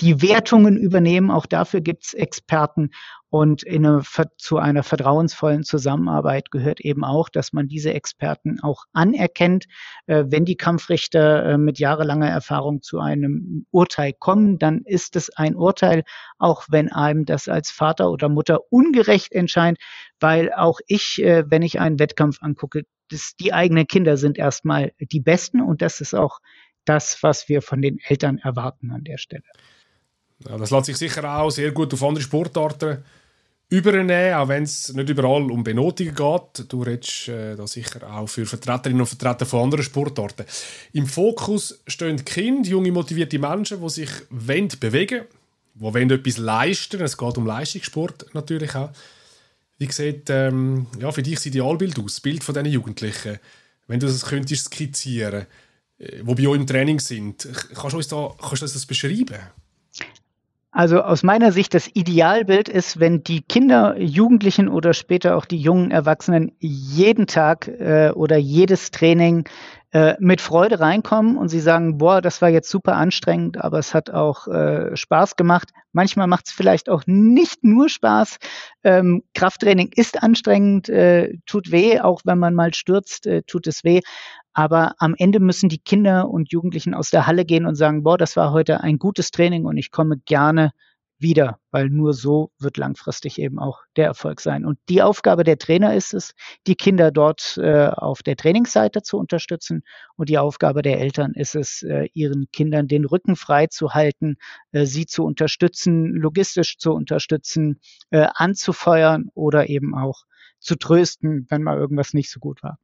die 0.00 0.22
Wertungen 0.22 0.76
übernehmen. 0.76 1.30
Auch 1.30 1.46
dafür 1.46 1.80
gibt 1.80 2.04
es 2.04 2.14
Experten. 2.14 2.90
Und 3.30 3.62
in 3.64 3.84
eine, 3.84 4.02
zu 4.38 4.58
einer 4.58 4.82
vertrauensvollen 4.82 5.64
Zusammenarbeit 5.64 6.50
gehört 6.50 6.80
eben 6.80 7.04
auch, 7.04 7.28
dass 7.28 7.52
man 7.52 7.66
diese 7.66 7.92
Experten 7.92 8.60
auch 8.60 8.84
anerkennt. 8.92 9.66
Äh, 10.06 10.24
wenn 10.28 10.44
die 10.44 10.56
Kampfrichter 10.56 11.44
äh, 11.44 11.58
mit 11.58 11.78
jahrelanger 11.78 12.28
Erfahrung 12.28 12.82
zu 12.82 13.00
einem 13.00 13.66
Urteil 13.70 14.12
kommen, 14.12 14.58
dann 14.58 14.82
ist 14.84 15.16
es 15.16 15.30
ein 15.30 15.56
Urteil, 15.56 16.04
auch 16.38 16.64
wenn 16.70 16.92
einem 16.92 17.24
das 17.24 17.48
als 17.48 17.70
Vater 17.70 18.10
oder 18.10 18.28
Mutter 18.28 18.60
ungerecht 18.70 19.32
entscheidet, 19.32 19.80
weil 20.20 20.52
auch 20.52 20.78
ich, 20.86 21.22
äh, 21.22 21.44
wenn 21.48 21.62
ich 21.62 21.80
einen 21.80 21.98
Wettkampf 21.98 22.40
angucke, 22.40 22.84
das, 23.10 23.34
die 23.38 23.52
eigenen 23.52 23.86
Kinder 23.86 24.16
sind 24.16 24.38
erstmal 24.38 24.92
die 24.98 25.20
Besten 25.20 25.60
und 25.60 25.82
das 25.82 26.00
ist 26.00 26.14
auch 26.14 26.38
das, 26.84 27.22
was 27.22 27.48
wir 27.48 27.62
von 27.62 27.82
den 27.82 27.98
Eltern 27.98 28.38
erwarten 28.38 28.90
an 28.90 29.04
der 29.04 29.18
Stelle. 29.18 29.44
Ja, 30.48 30.58
das 30.58 30.70
lässt 30.70 30.86
sich 30.86 30.96
sicher 30.96 31.38
auch 31.38 31.50
sehr 31.50 31.70
gut 31.72 31.92
auf 31.94 32.02
andere 32.02 32.22
Sportarten 32.22 33.04
übernehmen, 33.68 34.34
auch 34.34 34.48
wenn 34.48 34.64
es 34.64 34.92
nicht 34.92 35.08
überall 35.08 35.50
um 35.50 35.64
Benotungen 35.64 36.14
geht. 36.14 36.72
Du 36.72 36.82
redest 36.82 37.28
äh, 37.28 37.56
da 37.56 37.66
sicher 37.66 38.08
auch 38.08 38.28
für 38.28 38.46
Vertreterinnen 38.46 39.00
und 39.00 39.06
Vertreter 39.06 39.46
von 39.46 39.64
anderen 39.64 39.84
Sportarten. 39.84 40.44
Im 40.92 41.06
Fokus 41.06 41.80
stehen 41.86 42.24
Kinder, 42.24 42.68
junge, 42.68 42.92
motivierte 42.92 43.38
Menschen, 43.38 43.80
die 43.80 43.88
sich 43.88 44.10
wollen 44.30 44.68
bewegen 44.78 45.22
wollen, 45.74 46.08
die 46.08 46.14
etwas 46.14 46.38
leisten 46.38 47.00
Es 47.00 47.16
geht 47.16 47.38
um 47.38 47.46
Leistungssport 47.46 48.26
natürlich 48.34 48.74
auch. 48.74 48.90
Wie 49.78 49.90
sieht 49.90 50.30
ähm, 50.30 50.86
ja, 51.00 51.10
für 51.10 51.22
dich 51.22 51.34
das 51.34 51.46
Idealbild 51.46 51.98
aus, 51.98 52.14
das 52.14 52.20
Bild 52.20 52.44
von 52.44 52.54
diesen 52.54 52.70
Jugendlichen? 52.70 53.40
Wenn 53.88 53.98
du 53.98 54.06
das 54.06 54.24
könntest 54.24 54.66
skizzieren, 54.66 55.46
äh, 55.98 56.20
wo 56.22 56.34
bei 56.34 56.46
euch 56.46 56.60
im 56.60 56.66
Training 56.66 57.00
sind, 57.00 57.48
kannst 57.74 57.92
du 57.92 57.96
uns 57.96 58.08
da, 58.08 58.30
kannst 58.40 58.62
du 58.62 58.66
das 58.66 58.86
beschreiben? 58.86 59.40
Also 60.76 61.02
aus 61.02 61.22
meiner 61.22 61.52
Sicht 61.52 61.72
das 61.72 61.86
Idealbild 61.86 62.68
ist, 62.68 62.98
wenn 62.98 63.22
die 63.22 63.42
Kinder, 63.42 63.96
Jugendlichen 63.96 64.68
oder 64.68 64.92
später 64.92 65.36
auch 65.36 65.44
die 65.44 65.60
jungen 65.60 65.92
Erwachsenen 65.92 66.50
jeden 66.58 67.28
Tag 67.28 67.68
äh, 67.68 68.10
oder 68.10 68.36
jedes 68.38 68.90
Training 68.90 69.48
äh, 69.92 70.16
mit 70.18 70.40
Freude 70.40 70.80
reinkommen 70.80 71.36
und 71.36 71.48
sie 71.48 71.60
sagen, 71.60 71.96
boah, 71.98 72.20
das 72.20 72.42
war 72.42 72.48
jetzt 72.48 72.68
super 72.68 72.96
anstrengend, 72.96 73.62
aber 73.62 73.78
es 73.78 73.94
hat 73.94 74.10
auch 74.10 74.48
äh, 74.48 74.96
Spaß 74.96 75.36
gemacht. 75.36 75.70
Manchmal 75.92 76.26
macht 76.26 76.48
es 76.48 76.52
vielleicht 76.52 76.88
auch 76.88 77.04
nicht 77.06 77.62
nur 77.62 77.88
Spaß. 77.88 78.38
Ähm, 78.82 79.22
Krafttraining 79.34 79.92
ist 79.94 80.24
anstrengend, 80.24 80.88
äh, 80.88 81.38
tut 81.46 81.70
weh, 81.70 82.00
auch 82.00 82.22
wenn 82.24 82.40
man 82.40 82.52
mal 82.52 82.74
stürzt, 82.74 83.28
äh, 83.28 83.42
tut 83.42 83.68
es 83.68 83.84
weh. 83.84 84.00
Aber 84.54 84.94
am 84.98 85.14
Ende 85.18 85.40
müssen 85.40 85.68
die 85.68 85.78
Kinder 85.78 86.30
und 86.30 86.52
Jugendlichen 86.52 86.94
aus 86.94 87.10
der 87.10 87.26
Halle 87.26 87.44
gehen 87.44 87.66
und 87.66 87.74
sagen, 87.74 88.04
boah, 88.04 88.16
das 88.16 88.36
war 88.36 88.52
heute 88.52 88.80
ein 88.80 88.98
gutes 88.98 89.30
Training 89.30 89.64
und 89.64 89.76
ich 89.76 89.90
komme 89.90 90.18
gerne 90.24 90.70
wieder, 91.18 91.58
weil 91.70 91.90
nur 91.90 92.12
so 92.12 92.50
wird 92.58 92.76
langfristig 92.76 93.38
eben 93.40 93.58
auch 93.58 93.82
der 93.96 94.06
Erfolg 94.06 94.40
sein. 94.40 94.64
Und 94.64 94.78
die 94.88 95.02
Aufgabe 95.02 95.44
der 95.44 95.58
Trainer 95.58 95.94
ist 95.94 96.14
es, 96.14 96.34
die 96.66 96.74
Kinder 96.74 97.10
dort 97.10 97.56
äh, 97.56 97.88
auf 97.88 98.22
der 98.22 98.36
Trainingsseite 98.36 99.02
zu 99.02 99.18
unterstützen. 99.18 99.82
Und 100.16 100.28
die 100.28 100.38
Aufgabe 100.38 100.82
der 100.82 101.00
Eltern 101.00 101.32
ist 101.34 101.54
es, 101.54 101.82
äh, 101.82 102.08
ihren 102.14 102.46
Kindern 102.52 102.88
den 102.88 103.04
Rücken 103.04 103.36
frei 103.36 103.66
zu 103.68 103.94
halten, 103.94 104.36
äh, 104.72 104.86
sie 104.86 105.06
zu 105.06 105.24
unterstützen, 105.24 106.12
logistisch 106.14 106.78
zu 106.78 106.92
unterstützen, 106.92 107.80
äh, 108.10 108.26
anzufeuern 108.34 109.28
oder 109.34 109.68
eben 109.68 109.94
auch 109.94 110.24
zu 110.60 110.76
trösten, 110.76 111.46
wenn 111.48 111.62
mal 111.62 111.78
irgendwas 111.78 112.14
nicht 112.14 112.30
so 112.30 112.40
gut 112.40 112.62
war. 112.62 112.78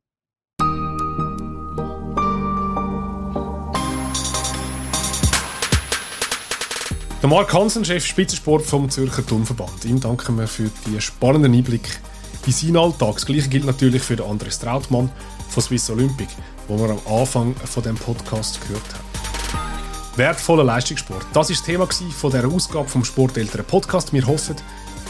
Der 7.22 7.28
Mark 7.28 7.52
Hansen, 7.52 7.84
Chef 7.84 8.06
Spitzensport 8.06 8.64
vom 8.64 8.88
Zürcher 8.88 9.26
Turnverband. 9.26 9.84
Ihm 9.84 10.00
danken 10.00 10.38
wir 10.38 10.46
für 10.46 10.70
die 10.86 10.98
spannenden 11.02 11.52
Einblick 11.52 12.00
in 12.46 12.52
seinen 12.52 12.78
Alltag. 12.78 13.12
Das 13.16 13.26
Gleiche 13.26 13.50
gilt 13.50 13.66
natürlich 13.66 14.00
für 14.00 14.24
Andres 14.24 14.58
Trautmann 14.58 15.12
von 15.50 15.62
Swiss 15.62 15.90
Olympic, 15.90 16.30
wo 16.66 16.78
wir 16.78 16.88
am 16.88 17.20
Anfang 17.20 17.54
von 17.56 17.82
dem 17.82 17.96
Podcast 17.96 18.58
gehört 18.62 18.82
haben. 18.94 19.04
Wertvoller 20.16 20.64
Leistungssport. 20.64 21.26
Das 21.34 21.50
ist 21.50 21.58
das 21.58 21.66
Thema 21.66 21.86
von 21.86 22.30
der 22.30 22.46
Ausgabe 22.46 22.88
vom 22.88 23.04
Sporteltern 23.04 23.66
Podcast. 23.66 24.14
Wir 24.14 24.26
hoffen, 24.26 24.56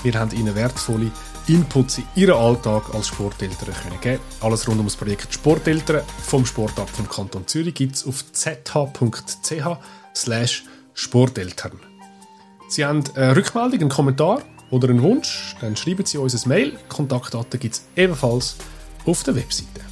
wir 0.02 0.14
haben 0.14 0.36
Ihnen 0.36 0.56
wertvolle 0.56 1.12
Inputs 1.46 1.98
in 1.98 2.04
Ihren 2.16 2.34
Alltag 2.34 2.92
als 2.92 3.06
Sporteltern 3.06 3.72
können 3.72 4.00
geben. 4.00 4.22
Alles 4.40 4.66
rund 4.66 4.80
um 4.80 4.86
das 4.86 4.96
Projekt 4.96 5.32
Sporteltern 5.32 6.02
vom 6.26 6.44
Sportart 6.44 6.90
vom 6.90 7.08
Kanton 7.08 7.46
Zürich 7.46 7.74
gibt 7.74 7.94
es 7.94 8.04
auf 8.04 8.24
zh.ch 8.32 8.64
Sporteltern. 10.92 11.89
Sie 12.70 12.84
haben 12.84 13.02
eine 13.16 13.34
Rückmeldung, 13.34 13.80
einen 13.80 13.88
Kommentar 13.88 14.42
oder 14.70 14.88
einen 14.88 15.02
Wunsch, 15.02 15.56
dann 15.60 15.74
schreiben 15.74 16.06
Sie 16.06 16.18
uns 16.18 16.46
ein 16.46 16.48
Mail. 16.48 16.78
Kontaktdaten 16.88 17.58
gibt 17.58 17.74
es 17.74 17.82
ebenfalls 17.96 18.54
auf 19.04 19.24
der 19.24 19.34
Webseite. 19.34 19.89